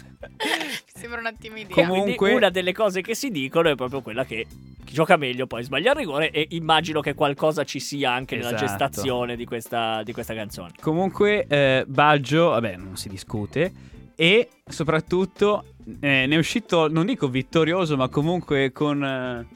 [1.00, 1.74] Sembra un'ottima idea.
[1.74, 4.46] Comunque- Quindi una delle cose che si dicono è proprio quella che
[4.84, 8.48] chi gioca meglio poi sbaglia il rigore e immagino che qualcosa ci sia anche nella
[8.54, 8.64] Esatto.
[8.66, 10.72] gestazione di questa, di questa canzone.
[10.80, 13.72] Comunque, eh, Baggio, vabbè, non si discute.
[14.14, 15.64] E soprattutto
[16.00, 19.46] eh, ne è uscito, non dico vittorioso, ma comunque con eh,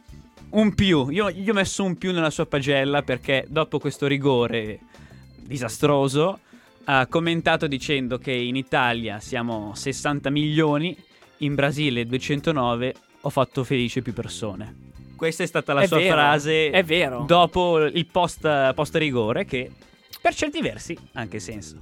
[0.51, 1.11] un più.
[1.11, 4.79] Io gli ho messo un più nella sua pagella perché dopo questo rigore
[5.47, 6.39] disastroso
[6.85, 10.97] ha commentato dicendo che in Italia siamo 60 milioni,
[11.45, 14.93] in Brasile 209, ho fatto felice più persone.
[15.17, 17.25] Questa è stata la È sua vero, frase è vero.
[17.27, 19.71] dopo il post, post rigore che
[20.21, 21.77] per certi versi ha anche senso.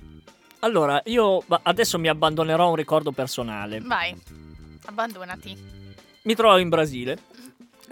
[0.60, 3.80] Allora, io adesso mi abbandonerò a un ricordo personale.
[3.80, 4.14] Vai,
[4.84, 5.56] abbandonati.
[6.22, 7.18] Mi trovo in Brasile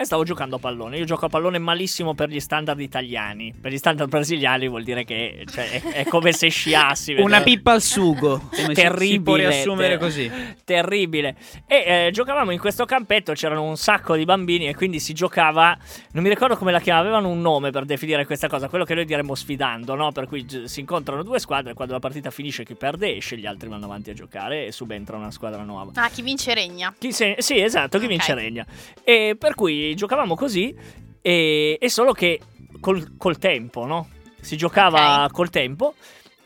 [0.01, 0.97] e stavo giocando a pallone.
[0.97, 3.53] Io gioco a pallone malissimo per gli standard italiani.
[3.59, 7.13] Per gli standard brasiliani vuol dire che cioè, è, è come se sciassi.
[7.21, 8.39] Una pippa al sugo.
[8.39, 9.49] come si- Si può terribile.
[9.49, 10.31] riassumere ter- così.
[10.65, 11.35] Terribile.
[11.67, 15.77] E eh, giocavamo in questo campetto, c'erano un sacco di bambini e quindi si giocava,
[16.13, 18.93] non mi ricordo come la chiamavano, avevano un nome per definire questa cosa, quello che
[18.95, 20.11] noi diremmo sfidando, no?
[20.11, 23.67] Per cui si incontrano due squadre, quando la partita finisce chi perde esce, gli altri
[23.69, 25.91] vanno avanti a giocare e subentra una squadra nuova.
[25.95, 26.93] Ah, chi vince regna.
[26.97, 28.09] Chi se- sì, esatto, chi Ok.
[28.11, 28.65] vince regna.
[29.03, 30.75] E per cui giocavamo così,
[31.21, 32.39] e, e solo che
[32.79, 34.09] col, col tempo, no?
[34.41, 35.31] Si giocava Ok.
[35.31, 35.93] col tempo.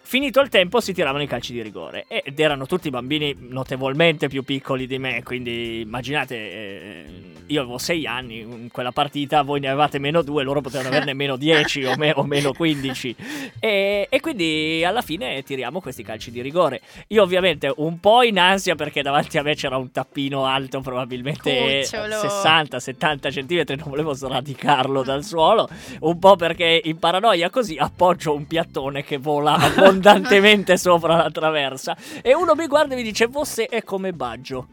[0.08, 4.44] Finito il tempo si tiravano i calci di rigore ed erano tutti bambini notevolmente più
[4.44, 7.06] piccoli di me, quindi immaginate, eh,
[7.48, 11.14] io avevo 6 anni in quella partita, voi ne avevate meno 2, loro potevano averne
[11.18, 13.16] meno 10 o, me- o meno 15
[13.60, 16.82] e, e quindi alla fine tiriamo questi calci di rigore.
[17.08, 21.82] Io ovviamente un po' in ansia perché davanti a me c'era un tappino alto probabilmente
[21.82, 22.16] Cucciolo.
[22.18, 25.68] 60-70 centimetri, non volevo sradicarlo dal suolo,
[26.02, 29.58] un po' perché in paranoia così appoggio un piattone che vola
[30.00, 34.68] abbondantemente sopra la traversa e uno mi guarda e mi dice Vosse è come Baggio.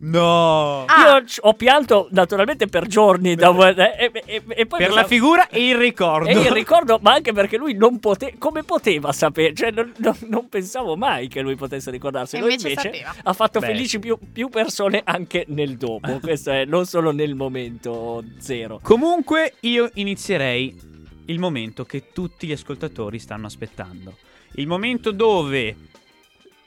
[0.00, 0.84] No.
[0.84, 1.16] Ah.
[1.18, 3.50] Io ho pianto naturalmente per giorni da-
[3.96, 6.28] e, e- e- poi Per la sa- figura e il ricordo.
[6.28, 8.30] e il ricordo, ma anche perché lui non poteva.
[8.38, 9.54] Come poteva sapere?
[9.54, 12.36] Cioè, non, non- non pensavo mai che lui potesse ricordarsi.
[12.36, 13.66] E Lui invece invece ha fatto Beh.
[13.66, 16.18] felici più, più persone anche nel dopo.
[16.22, 18.78] Questo è non solo nel momento zero.
[18.80, 20.80] Comunque io inizierei
[21.26, 24.14] il momento che tutti gli ascoltatori stanno aspettando.
[24.52, 25.76] Il momento dove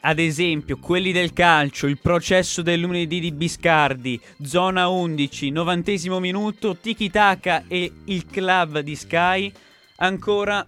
[0.03, 6.75] ad esempio, quelli del calcio, il processo del lunedì di Biscardi, zona 11, novantesimo minuto,
[6.75, 9.51] Tiki Taka e il club di Sky,
[9.97, 10.65] ancora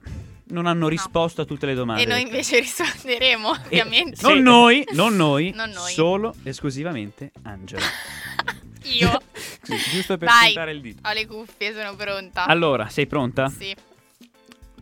[0.50, 2.04] non hanno risposto a tutte le domande.
[2.04, 4.22] E noi invece risponderemo, E- ovviamente.
[4.22, 5.92] Non noi, non noi, Non noi.
[5.94, 7.82] solo esclusivamente Angela.
[9.00, 9.20] Io
[9.64, 10.46] Sì, giusto per Vai.
[10.48, 11.08] puntare il dito.
[11.10, 12.46] ho le cuffie, sono pronta.
[12.46, 13.50] Allora, sei pronta?
[13.50, 13.74] Sì.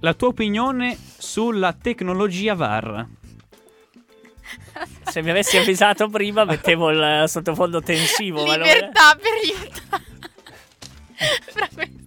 [0.01, 3.05] La tua opinione sulla tecnologia VAR?
[5.03, 8.45] Se mi avessi avvisato prima, mettevo il sottofondo tensivo.
[8.45, 10.03] ma non- Libertà per aiutare.
[11.51, 11.99] Fra queste.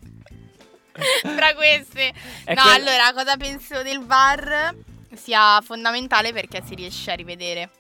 [1.37, 2.13] Fra queste.
[2.49, 4.75] No, quel- allora, cosa penso del VAR
[5.15, 7.71] sia fondamentale perché si riesce a rivedere,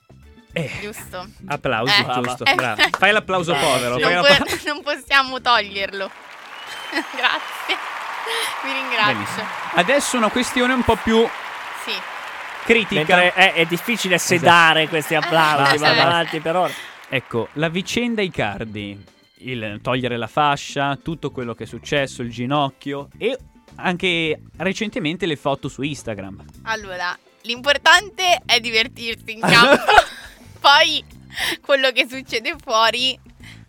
[0.52, 1.26] Eh, giusto?
[1.46, 2.12] applausi, Eh.
[2.22, 2.44] giusto.
[2.44, 2.54] Eh.
[2.54, 2.88] brava.
[2.96, 3.98] Fai l'applauso povero.
[3.98, 6.08] fai Non, l'appla- po- non possiamo toglierlo.
[7.16, 7.92] Grazie.
[8.64, 9.12] Vi ringrazio.
[9.14, 9.47] Benissimo.
[9.75, 11.27] Adesso una questione un po' più
[11.85, 11.93] Sì.
[12.64, 12.95] critica.
[13.16, 16.07] Mentre è, è difficile sedare questi applausi, vanno basta.
[16.07, 16.72] avanti per ora.
[17.09, 19.05] Ecco, la vicenda Icardi,
[19.39, 23.37] il togliere la fascia, tutto quello che è successo, il ginocchio e
[23.77, 26.45] anche recentemente le foto su Instagram.
[26.62, 29.83] Allora, l'importante è divertirsi in campo.
[30.61, 31.05] Poi
[31.61, 33.18] quello che succede fuori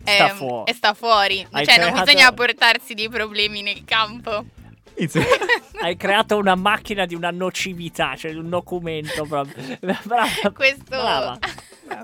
[0.06, 0.70] Sta è, fuori.
[0.70, 1.46] e sta fuori.
[1.50, 4.44] Hai cioè, non creato- bisogna portarsi dei problemi nel campo.
[5.82, 9.76] Hai creato una macchina di una nocività, cioè un documento proprio.
[9.80, 10.26] Brava.
[10.54, 10.82] Questo.
[10.88, 11.38] Brava.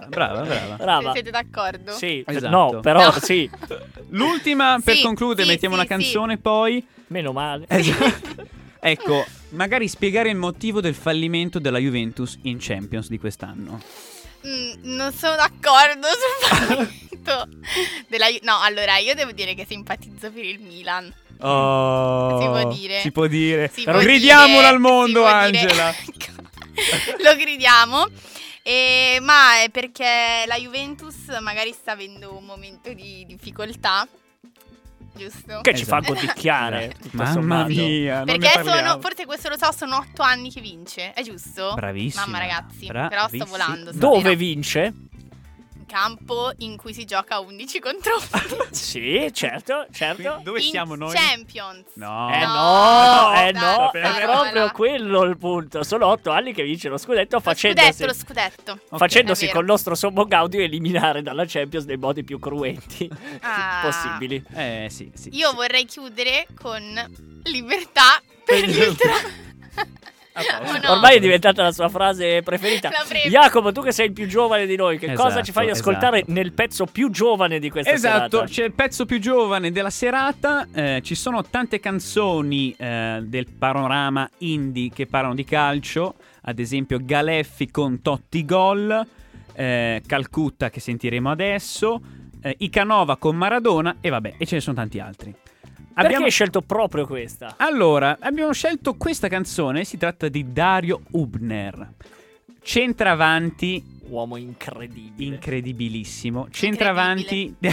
[0.09, 0.77] Brava, brava.
[0.77, 1.13] Brava.
[1.13, 1.93] Siete d'accordo?
[1.93, 2.49] Sì, Esatto.
[2.75, 3.13] no, però No.
[3.21, 3.51] sì,
[4.11, 6.87] L'ultima per Sì, concludere, sì, mettiamo sì, una canzone poi.
[7.09, 7.65] meno male.
[7.69, 8.47] Esatto.
[8.79, 13.81] ecco, magari spiegare il motivo del fallimento della Juventus in Champions di quest'anno.
[14.47, 17.49] Mm, non sono d'accordo sul fallimento
[18.09, 21.13] della No, allora io devo dire che simpatizzo per il Milan.
[21.41, 23.01] Oh, Si può dire.
[23.01, 23.71] Si può dire.
[23.73, 25.95] Si Però può gridiamolo dire- al mondo, Angela.
[27.23, 28.07] Lo gridiamo.
[28.63, 34.07] E- ma è perché la Juventus magari sta avendo un momento di difficoltà.
[35.15, 35.61] Giusto?
[35.61, 36.15] Che ci fa Esatto.
[36.15, 36.95] godicchiare.
[37.01, 37.69] tutto Mamma sommato.
[37.69, 41.23] mia, non ne Perché sono, forse questo lo so, sono otto anni che vince, è
[41.23, 41.73] giusto?
[41.75, 43.45] Bravissima, Mamma ragazzi, però sto bravissima.
[43.47, 43.91] volando.
[43.93, 44.35] Dove stasera.
[44.35, 44.93] vince?
[45.93, 48.61] In campo in cui si gioca 11 contro 11.
[48.73, 50.33] Sì, certo, certo.
[50.37, 51.15] Qui- Dove in siamo noi?
[51.15, 51.85] Champions.
[51.95, 52.31] No.
[52.33, 55.83] Eh No, no, eh no, è proprio quello il punto.
[55.83, 58.81] Sono otto anni che vince lo scudetto Lo facendosi, scudetto, lo scudetto.
[58.97, 59.59] facendosi È vero.
[59.59, 63.11] col nostro sommo Gaudio eliminare dalla Champions nei modi più cruenti
[63.43, 63.81] Ah.
[63.83, 64.43] possibili.
[64.55, 65.29] Eh sì, sì.
[65.35, 65.55] Io sì.
[65.57, 66.83] vorrei chiudere con
[67.45, 69.13] libertà per gli ultra.
[70.35, 70.93] No?
[70.93, 72.91] Ormai è diventata la sua frase preferita.
[73.29, 76.19] Jacopo, tu che sei il più giovane di noi, che cosa Esatto, ci fai ascoltare
[76.19, 76.33] esatto.
[76.33, 78.51] nel pezzo più giovane di questa Esatto, serata?
[78.51, 84.29] c'è il pezzo più giovane della serata, eh, ci sono tante canzoni eh, del panorama
[84.39, 89.07] indie che parlano di calcio, ad esempio Galeffi con Totti Gol,
[89.55, 92.01] eh, Calcutta che sentiremo adesso,
[92.43, 95.35] eh, Icanova con Maradona e vabbè, e ce ne sono tanti altri.
[95.95, 97.55] Perché Abbiamo- hai scelto proprio questa?
[97.59, 101.93] Allora, abbiamo scelto questa canzone, si tratta di Dario Hubner,
[102.63, 105.35] centravanti Uomo incredibile.
[105.35, 107.55] incredibilissimo, centravanti...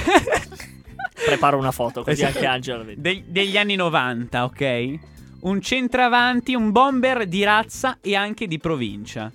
[1.25, 2.37] Preparo una foto così Esatto.
[2.37, 3.01] anche Angela la vede.
[3.01, 4.93] De- degli anni 90, ok?
[5.41, 9.31] Un centravanti, un bomber di razza e anche di provincia.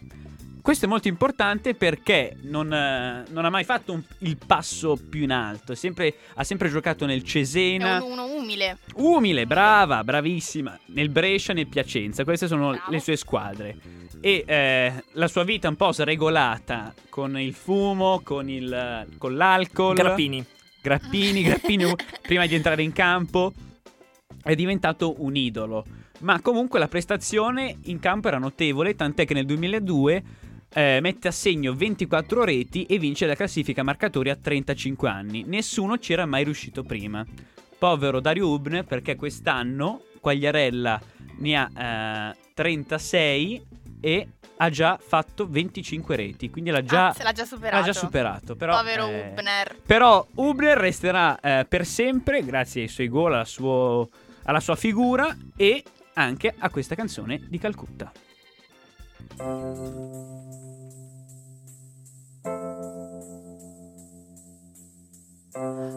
[0.65, 5.21] Questo è molto importante perché non, eh, non ha mai fatto un- il passo più
[5.25, 8.79] in alto, è sempre- ha sempre giocato nel È Cesena, un uno umile.
[8.95, 12.91] umile, brava, bravissima, nel Brescia, nel Piacenza, queste sono Bravo.
[12.91, 13.77] le sue squadre.
[14.23, 19.95] E eh, la sua vita un po' sregolata con il fumo, con, il, con l'alcol.
[19.97, 20.43] Grappini.
[20.81, 23.53] Grappini, Grappini prima di entrare in campo
[24.43, 25.85] è diventato un idolo.
[26.21, 30.23] Ma comunque la prestazione in campo era notevole, tant'è che nel 2002
[30.75, 35.45] eh, mette a segno 24 reti e vince la classifica marcatori a 35 anni.
[35.47, 37.25] Nessuno ci era mai riuscito prima.
[37.79, 41.01] Povero Dario Ubner perché quest'anno Quagliarella
[41.39, 43.67] ne ha eh, 36
[44.01, 47.77] e ha già fatto 25 reti, quindi l'ha già, Ah, l'ha già superato.
[47.77, 48.55] l'ha già superato.
[48.57, 49.77] Però, Povero eh, Hubner.
[49.85, 54.09] però Hubner resterà eh, per sempre, grazie ai suoi gol, alla, suo-
[54.45, 55.83] alla sua figura e
[56.15, 58.13] anche a questa canzone di Calcutta.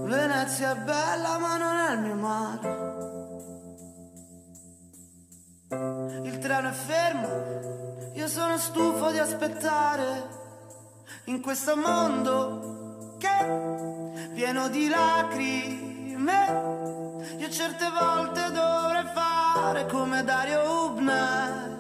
[0.06, 2.86] Venezia è bella ma non è il mio mare.
[6.28, 10.36] Il treno è fermo, io sono stufo di aspettare
[11.26, 16.66] in questo mondo che pieno di lacrime.
[17.38, 21.77] Io certe volte dovrei fare come Dario Hubner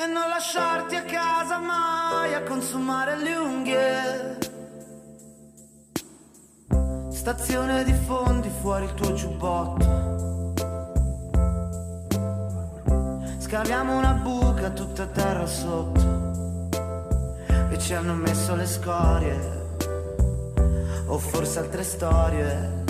[0.00, 4.38] E non lasciarti a casa mai a consumare le unghie.
[7.10, 10.54] Stazione di fondi fuori il tuo giubbotto.
[13.38, 16.68] Scaviamo una buca tutta terra sotto.
[17.68, 19.66] E ci hanno messo le scorie.
[21.06, 22.84] O forse altre storie.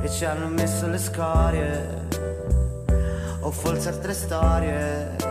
[0.00, 2.06] E ci hanno messo le scorie.
[3.40, 5.23] O forse altre storie.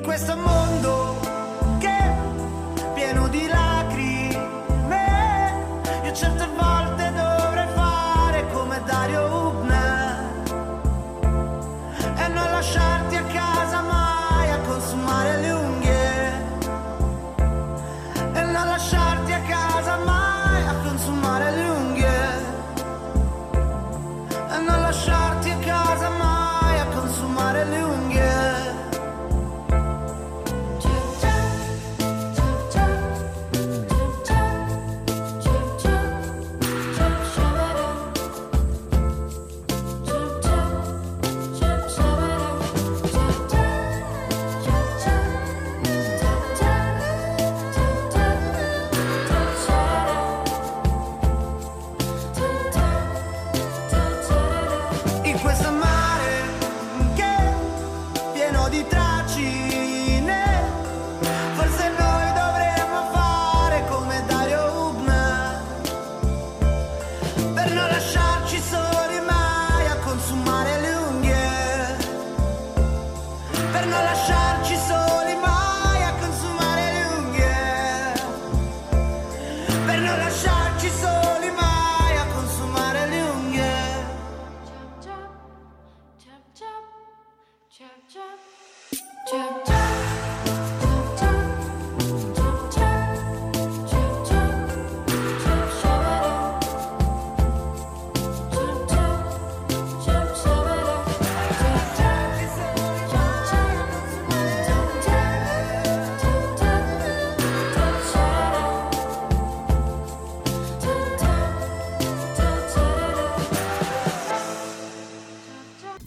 [0.00, 1.20] In questo mondo
[1.78, 2.16] che è
[2.94, 4.38] pieno di lacrime.
[6.04, 10.32] Io certe volte dovrei fare come Dario Ubner
[12.16, 13.09] e non lasciarti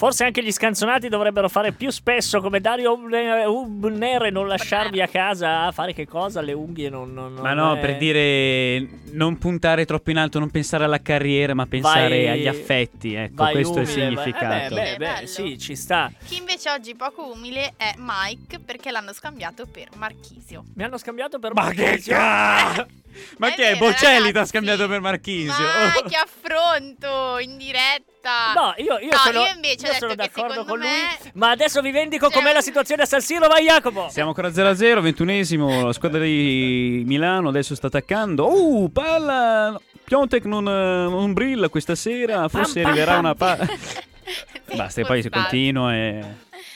[0.04, 5.08] Forse anche gli scanzonati dovrebbero fare più spesso come Dario Ubner e non lasciarvi a
[5.08, 6.42] casa a fare che cosa?
[6.42, 7.14] Le unghie non...
[7.14, 11.02] non- Ma non no, è- per dire non puntare troppo in alto, non pensare alla
[11.02, 13.14] carriera, ma pensare Vai- agli affetti.
[13.14, 14.54] Ecco, vai questo è il umile, vai- significato.
[14.54, 16.12] Eh beh, beh, beh, sì, ci sta.
[16.26, 20.66] Chi invece oggi poco umile è Mike perché l'hanno scambiato per Marchisio.
[20.76, 22.14] Mi hanno scambiato per Ma che Marchisio.
[22.14, 22.86] ca-
[23.38, 23.74] Ma È che è?
[23.76, 25.54] vero, Bocelli ti ha scambiato per Marchisio?
[25.64, 28.12] Ma che affronto in diretta.
[28.56, 30.88] No, io, io No, sono, io invece io sono d'accordo con lui.
[30.88, 34.08] me- Ma adesso vi vendico Cioè- com'è la situazione a San Siro, vai Jacopo!
[34.10, 38.48] Siamo ancora 0-0, 21esimo, la squadra di Milano adesso sta attaccando.
[38.48, 39.80] Uh, palla!
[40.06, 40.72] Piontek non, eh,
[41.10, 43.20] non brilla questa sera, forse Pam, arriverà pam.
[43.20, 43.68] una palla.
[44.76, 46.24] Basta, e poi si continua e...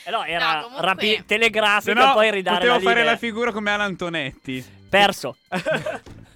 [0.04, 3.52] Eh no, era No, comunque- rapi- telegrafico no, poi ridare potevo la fare la figura
[3.52, 4.64] come Alan Tonetti.
[4.88, 5.36] Perso.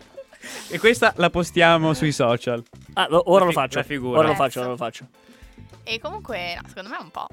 [0.68, 2.62] E questa la postiamo sui social.
[2.94, 3.78] Ah, lo- ora lo faccio.
[3.78, 4.18] la figura.
[4.18, 5.06] Ora lo faccio, ora lo faccio.
[5.84, 7.26] E comunque, no, secondo me è un po'.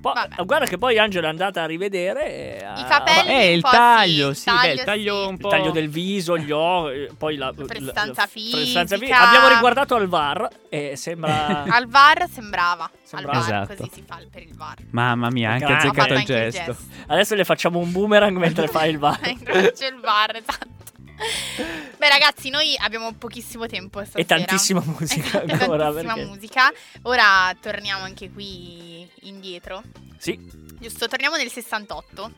[0.00, 0.44] Poi- Vabbè.
[0.44, 2.58] guarda che poi Angela è andata a rivedere.
[2.58, 5.26] e ha- I capelli Eh, un il po' taglio, sì, beh, il taglio sì.
[5.28, 5.48] un Il po'...
[5.48, 8.84] taglio del viso, gli occhi, poi la, la- prestanza la- fisica.
[8.86, 11.62] fi- Abbiamo riguardato al VAR e sembra.
[11.72, 12.90] Al VAR sembrava.
[13.02, 13.38] Sembrava.
[13.38, 13.76] Al VAR, Esatto.
[13.82, 14.76] così si fa per il VAR.
[14.90, 15.64] Mamma mia, anche.
[15.64, 16.76] Ha azzeccato fatto il anche il gesto.
[17.06, 19.20] Adesso le facciamo un boomerang mentre fai il VAR.
[19.26, 20.68] Incrocio il VAR, esatto.
[21.96, 24.18] Beh, ragazzi, noi abbiamo pochissimo tempo stasera.
[24.22, 26.72] E tantissima musica Esatto, ancora, tantissima perché- musica.
[27.02, 29.82] Ora torniamo anche qui indietro.
[30.18, 30.38] Sì,
[30.80, 32.30] Giusto, torniamo nel 68.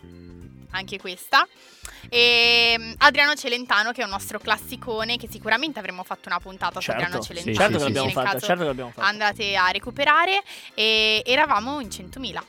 [0.70, 1.46] Anche questa.
[2.08, 6.80] E mm, Adriano Celentano, che è un nostro classicone, che sicuramente avremmo fatto una puntata
[6.80, 7.34] su Adriano certo.
[7.34, 7.56] Sì, Celentano.
[7.56, 8.32] certo che sì, quindi nel fatta.
[8.34, 9.06] caso Certo che l'abbiamo fatta.
[9.06, 10.42] Andate a recuperare.
[10.74, 12.42] E eravamo in 100.000.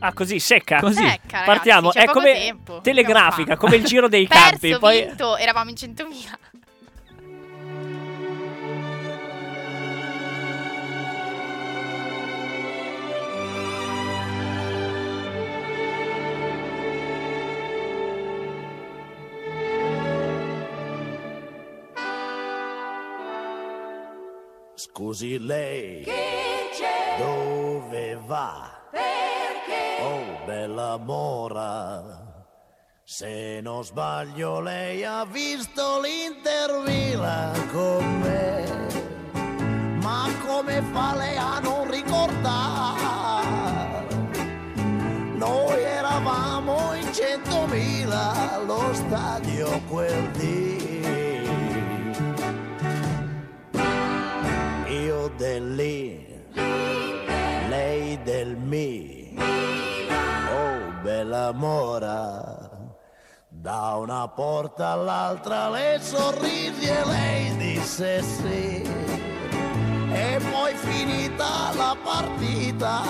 [0.00, 0.78] Ah, così, secca.
[0.80, 1.02] Così.
[1.02, 1.90] Ecca, ragazzi, Partiamo.
[1.90, 2.80] c'è È come tempo.
[2.82, 4.78] telegrafica, come il giro dei Perso, campi.
[4.78, 5.04] Poi...
[5.06, 6.04] vinto, eravamo in 100.000.
[24.74, 26.04] Scusi lei,
[27.18, 28.88] dove va?
[28.90, 29.25] Perché?
[29.98, 32.02] Oh, bella mora,
[33.04, 38.64] se non sbaglio lei ha visto l'Intervilla con me,
[40.02, 43.04] ma come fa lei a non ricordare?
[45.36, 46.86] Noi eravamo
[48.96, 51.04] stadio quel dì.
[54.88, 56.26] Io del lì,
[57.68, 59.15] lei del mi.
[61.36, 62.70] Bella mora.
[63.48, 68.82] Da una porta all'altra le sorrisi e lei disse sì.
[70.12, 73.02] E poi finita la partita,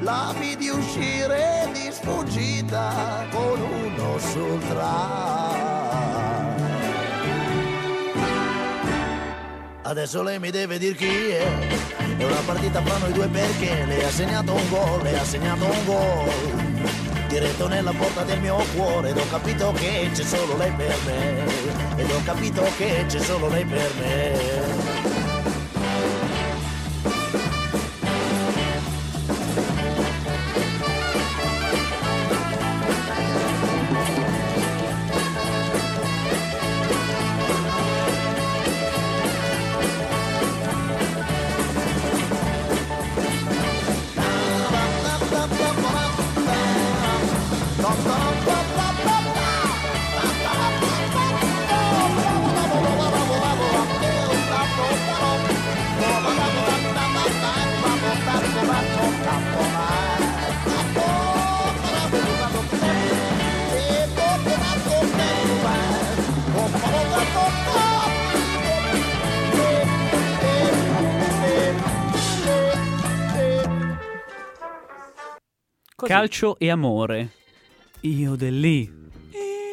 [0.00, 5.71] la vidi uscire di sfuggita con uno sul tram.
[9.92, 11.46] Adesso lei mi deve dire chi è.
[12.16, 15.66] È una partita fra noi due perché lei ha segnato un gol, lei ha segnato
[15.66, 17.28] un gol.
[17.28, 21.44] Diretto nella porta del mio cuore ed ho capito che c'è solo lei per me.
[21.96, 24.91] Ed ho capito che c'è solo lei per me.
[76.02, 76.12] Così.
[76.14, 77.28] Calcio e amore.
[78.00, 78.92] Io del lì.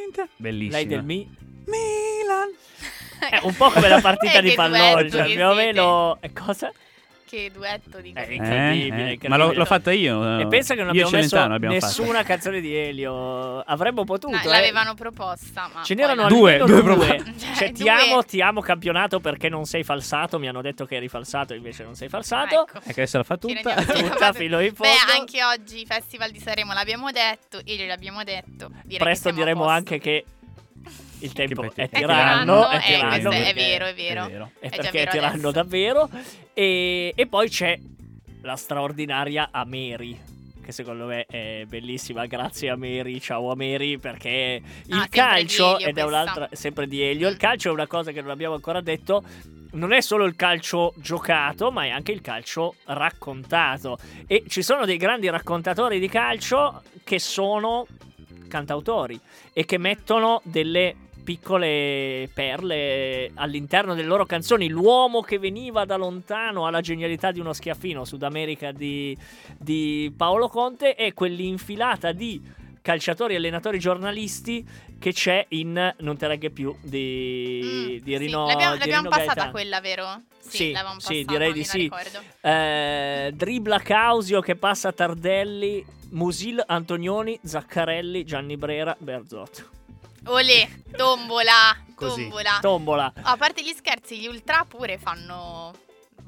[0.05, 0.29] Inter.
[0.35, 0.77] Bellissima.
[0.77, 1.27] Lei del mi.
[1.65, 2.51] Milan.
[3.31, 6.19] È un po' come la partita Eh, di pallone, cioè più o meno...
[6.21, 6.71] E cosa?
[7.29, 9.11] Che duetto di Eh, eh, incredibile, Eh, eh.
[9.13, 9.29] incredibile.
[9.29, 10.39] Ma l'ho, l'ho fatta io.
[10.39, 13.59] E pensa che non io abbiamo messo nessuna canzone di Elio.
[13.59, 14.47] Avremmo potuto, No, eh.
[14.47, 17.05] l'avevano proposta, ma Ce n'erano Due, almeno due due.
[17.05, 17.33] proposte.
[17.59, 17.91] Cioè, ti Due.
[17.91, 20.39] amo, ti amo campionato perché non sei falsato.
[20.39, 22.61] Mi hanno detto che eri falsato, invece non sei falsato.
[22.67, 22.77] Ecco.
[22.79, 23.75] E che adesso la fa tutta.
[23.75, 24.91] Tutta fino in fondo.
[25.05, 28.71] Beh, anche oggi Festival di Sanremo l'abbiamo detto, ieri l'abbiamo detto.
[28.85, 30.25] Direi Presto diremo anche che
[31.19, 32.63] il tempo è è tiranno.
[32.63, 33.31] tiranno, È tiranno.
[33.31, 34.25] è vero, è vero.
[34.25, 34.51] È vero.
[34.59, 35.51] è È perché vero tiranno adesso.
[35.51, 36.09] davvero.
[36.53, 37.77] E, e poi c'è
[38.41, 40.19] la straordinaria Ameri.
[40.63, 42.25] Che secondo me è bellissima.
[42.27, 43.19] Grazie a Mary.
[43.19, 43.97] Ciao a Mary.
[43.97, 47.27] Perché il Ah, calcio, ed è un'altra, sempre di Elio.
[47.27, 47.39] Il Mm.
[47.39, 49.23] calcio è una cosa che non abbiamo ancora detto.
[49.71, 53.97] Non è solo il calcio giocato, ma è anche il calcio raccontato.
[54.27, 57.85] E ci sono dei grandi raccontatori di calcio che sono
[58.47, 59.19] cantautori
[59.53, 60.95] e che mettono delle
[61.29, 64.67] piccole perle all'interno delle loro canzoni.
[64.67, 69.15] L'uomo che veniva da lontano alla genialità di uno schiaffino, Sud America di,
[69.55, 72.41] di Paolo Conte, e quell'infilata di
[72.81, 74.65] calciatori, allenatori, giornalisti
[74.97, 78.17] che c'è in Non te regge più di, Mm, di sì.
[78.17, 79.51] Rino L'abbiamo, di l'abbiamo Rino passata Gaetano.
[79.51, 80.21] quella, vero?
[80.39, 81.91] Sì, sì, passata, direi di sì.
[82.41, 89.77] Eh, Dribla Causio che passa Tardelli, Musil, Antonioni, Zaccarelli, Gianni Brera, Berzotto.
[90.25, 92.21] Olè, tombola, Così.
[92.23, 92.57] tombola.
[92.61, 93.13] Tombola.
[93.21, 95.73] a parte gli scherzi, gli ultra pure fanno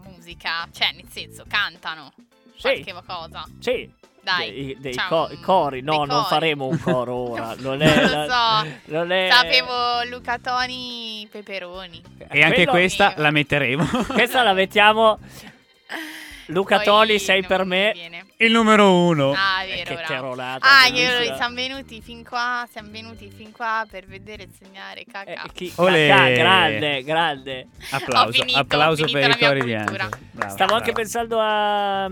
[0.03, 2.11] musica, cioè nel senso cantano
[2.55, 2.61] Sì.
[2.83, 3.45] qualche cosa.
[3.59, 3.99] Sì.
[4.23, 5.81] Dai, dei, dei c'è co- un- cori.
[5.81, 6.25] No, dei non cori.
[6.27, 7.55] faremo un coro ora.
[7.59, 7.95] Non è.
[7.95, 8.69] Non lo la- so.
[8.85, 12.03] non è- Sapevo Luca Toni Peperoni.
[12.29, 13.21] E anche Quello- questa Io.
[13.21, 13.83] la metteremo.
[14.13, 15.17] Questa la mettiamo.
[16.47, 17.93] Luca Poi Toni, sei per me.
[18.41, 19.33] Il numero uno.
[19.33, 20.13] Ah, è Eh, vero, che bravo.
[20.13, 25.05] caronata, Ah, che siamo venuti fin qua, siamo venuti fin qua per vedere insegnare Eh,
[25.11, 25.43] caca.
[25.53, 26.07] chi- Olè.
[26.07, 27.67] Cacà, grande, grande.
[27.91, 29.83] Applauso, Ho finito, applauso per la i.
[29.83, 30.91] Brava, Stavo anche brava.
[30.93, 32.09] pensando a.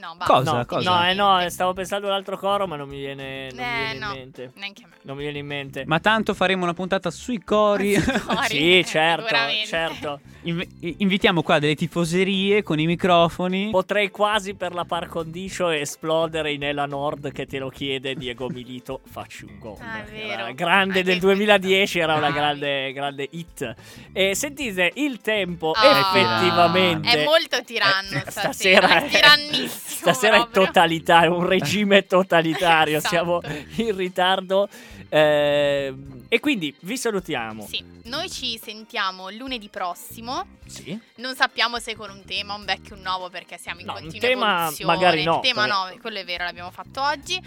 [0.00, 0.32] No, basta.
[0.34, 0.52] Cosa?
[0.56, 0.90] No, cosa?
[0.90, 3.70] no, eh, no, stavo pensando ad un altro coro, ma non mi viene, non mi
[3.72, 4.50] Eh, viene no, in mente.
[4.54, 4.94] neanche a me.
[5.02, 5.84] Non mi viene in mente.
[5.86, 7.94] Ma tanto faremo una puntata sui cori.
[8.00, 9.66] Cori, sì, certo, sicuramente.
[9.66, 10.20] certo.
[10.42, 10.66] Inv-
[10.98, 13.68] invitiamo qua delle tifoserie con i microfoni.
[13.70, 18.48] Potrei quasi per la par condicio esplodere in Ela Nord che te lo chiede Diego
[18.48, 19.76] Milito, facci un gol.
[19.80, 20.54] Ah, Era vero.
[20.54, 21.26] grande Anche del questo.
[21.26, 22.34] 2010, era una Bravi.
[22.34, 23.74] grande, grande hit.
[24.12, 25.98] E sentite, il tempo Ah.
[26.00, 27.08] effettivamente...
[27.10, 28.86] È molto tiranno Eh, stasera.
[28.88, 29.89] stasera è tirannissimo.
[29.90, 33.14] Stasera è totalitario, un regime totalitario, Esatto.
[33.14, 33.40] siamo
[33.76, 34.68] in ritardo.
[35.10, 37.66] Ehm, e quindi vi salutiamo.
[37.66, 40.58] Sì, noi ci sentiamo lunedì prossimo.
[40.66, 40.96] Sì.
[41.16, 43.94] Non sappiamo se con un tema, un vecchio o un nuovo, perché siamo in No,
[43.94, 44.94] un continua tema evoluzione.
[44.94, 47.40] magari no, Il tema perché- no, quello è vero, l'abbiamo fatto oggi.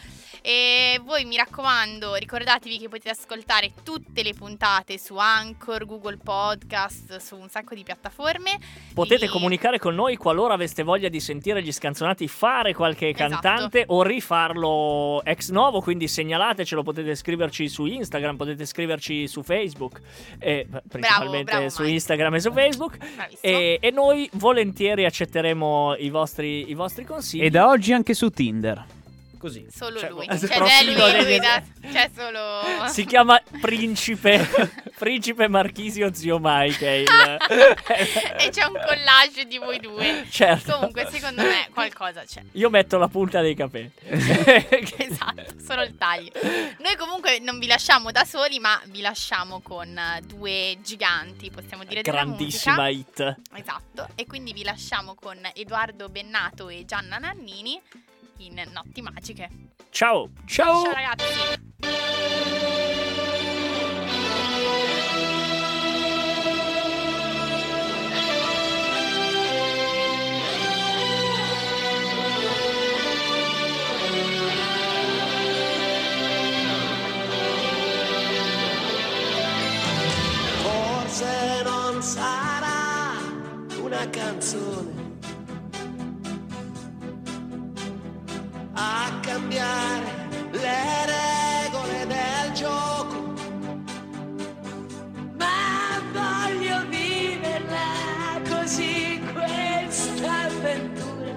[0.45, 7.15] E voi mi raccomando, ricordatevi che potete ascoltare tutte le puntate su Anchor, Google Podcast,
[7.19, 8.59] su un sacco di piattaforme.
[8.93, 13.29] Potete Li- comunicare con noi qualora aveste voglia di sentire gli scanzonati fare qualche Esatto.
[13.29, 20.01] cantante o rifarlo ex novo, quindi segnalatecelo, potete scriverci su Instagram, potete scriverci su Facebook,
[20.39, 21.93] eh, principalmente bravo, su Mike.
[21.93, 22.97] Instagram e su Facebook.
[23.41, 27.43] E, e noi volentieri accetteremo i vostri, i vostri consigli.
[27.43, 29.01] E da oggi anche su Tinder.
[29.43, 29.67] Così.
[29.69, 30.25] Solo Cioè, lui.
[30.39, 32.87] Cioè, profilo non è lui, lui da- c'è solo...
[32.87, 34.47] Si chiama Principe
[34.97, 36.71] Principe Marchisio Zio il-
[38.39, 40.25] e c'è un collage di voi due.
[40.29, 40.75] Certo.
[40.75, 42.41] Comunque, secondo me qualcosa c'è.
[42.53, 43.91] Io metto la punta dei capelli.
[44.05, 46.31] Esatto, solo il taglio.
[46.79, 52.01] Noi comunque non vi lasciamo da soli, ma vi lasciamo con due giganti, possiamo dire
[52.01, 53.35] Grandissima hit.
[53.55, 57.81] Esatto, e quindi vi lasciamo con Edoardo Bennato e Gianna Nannini
[58.45, 59.49] in Notti Magiche.
[59.89, 60.29] Ciao.
[60.45, 60.83] Ciao.
[60.83, 61.61] Ciao ragazzi.
[80.61, 83.19] Forse non sarà
[83.79, 84.92] una canzone
[88.73, 93.33] a cambiare le regole del gioco,
[95.37, 101.35] ma voglio viverla così questa avventura,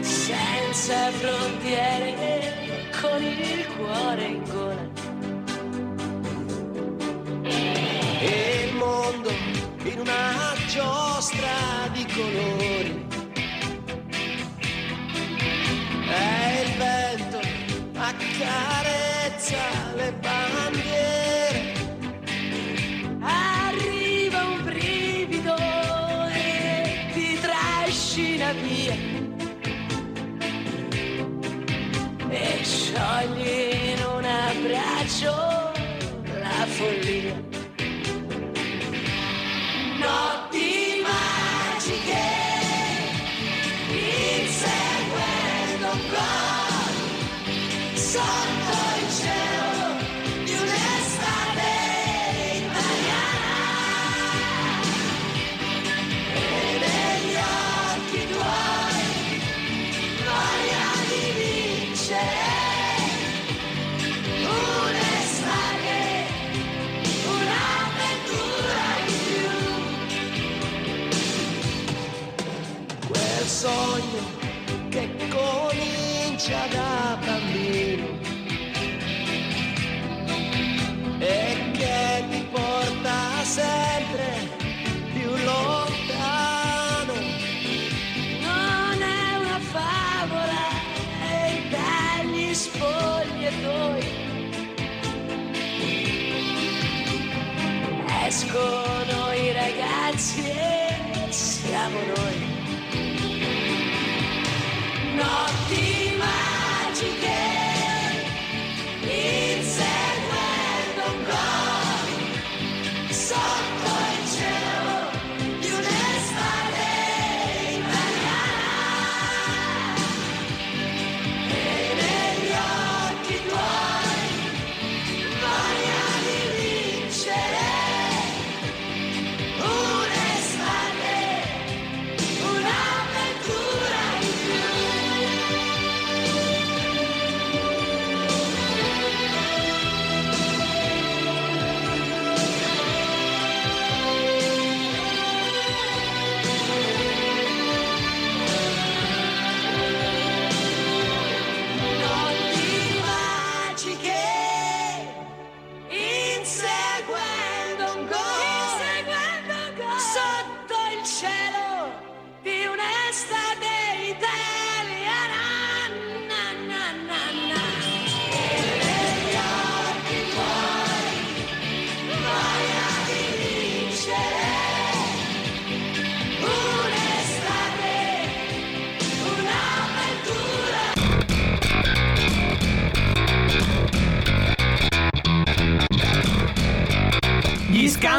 [0.00, 4.92] senza frontiere, con il cuore in gola.
[8.26, 9.30] e il mondo
[9.82, 12.53] in una giostra di colori.
[18.42, 19.56] Accarezza
[19.96, 20.33] le bandiere.
[98.34, 102.53] Escono i ragazzi e siamo noi.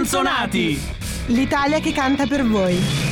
[0.05, 0.79] Gli scanzonati!
[1.29, 3.04] L'Italia che canta per voi.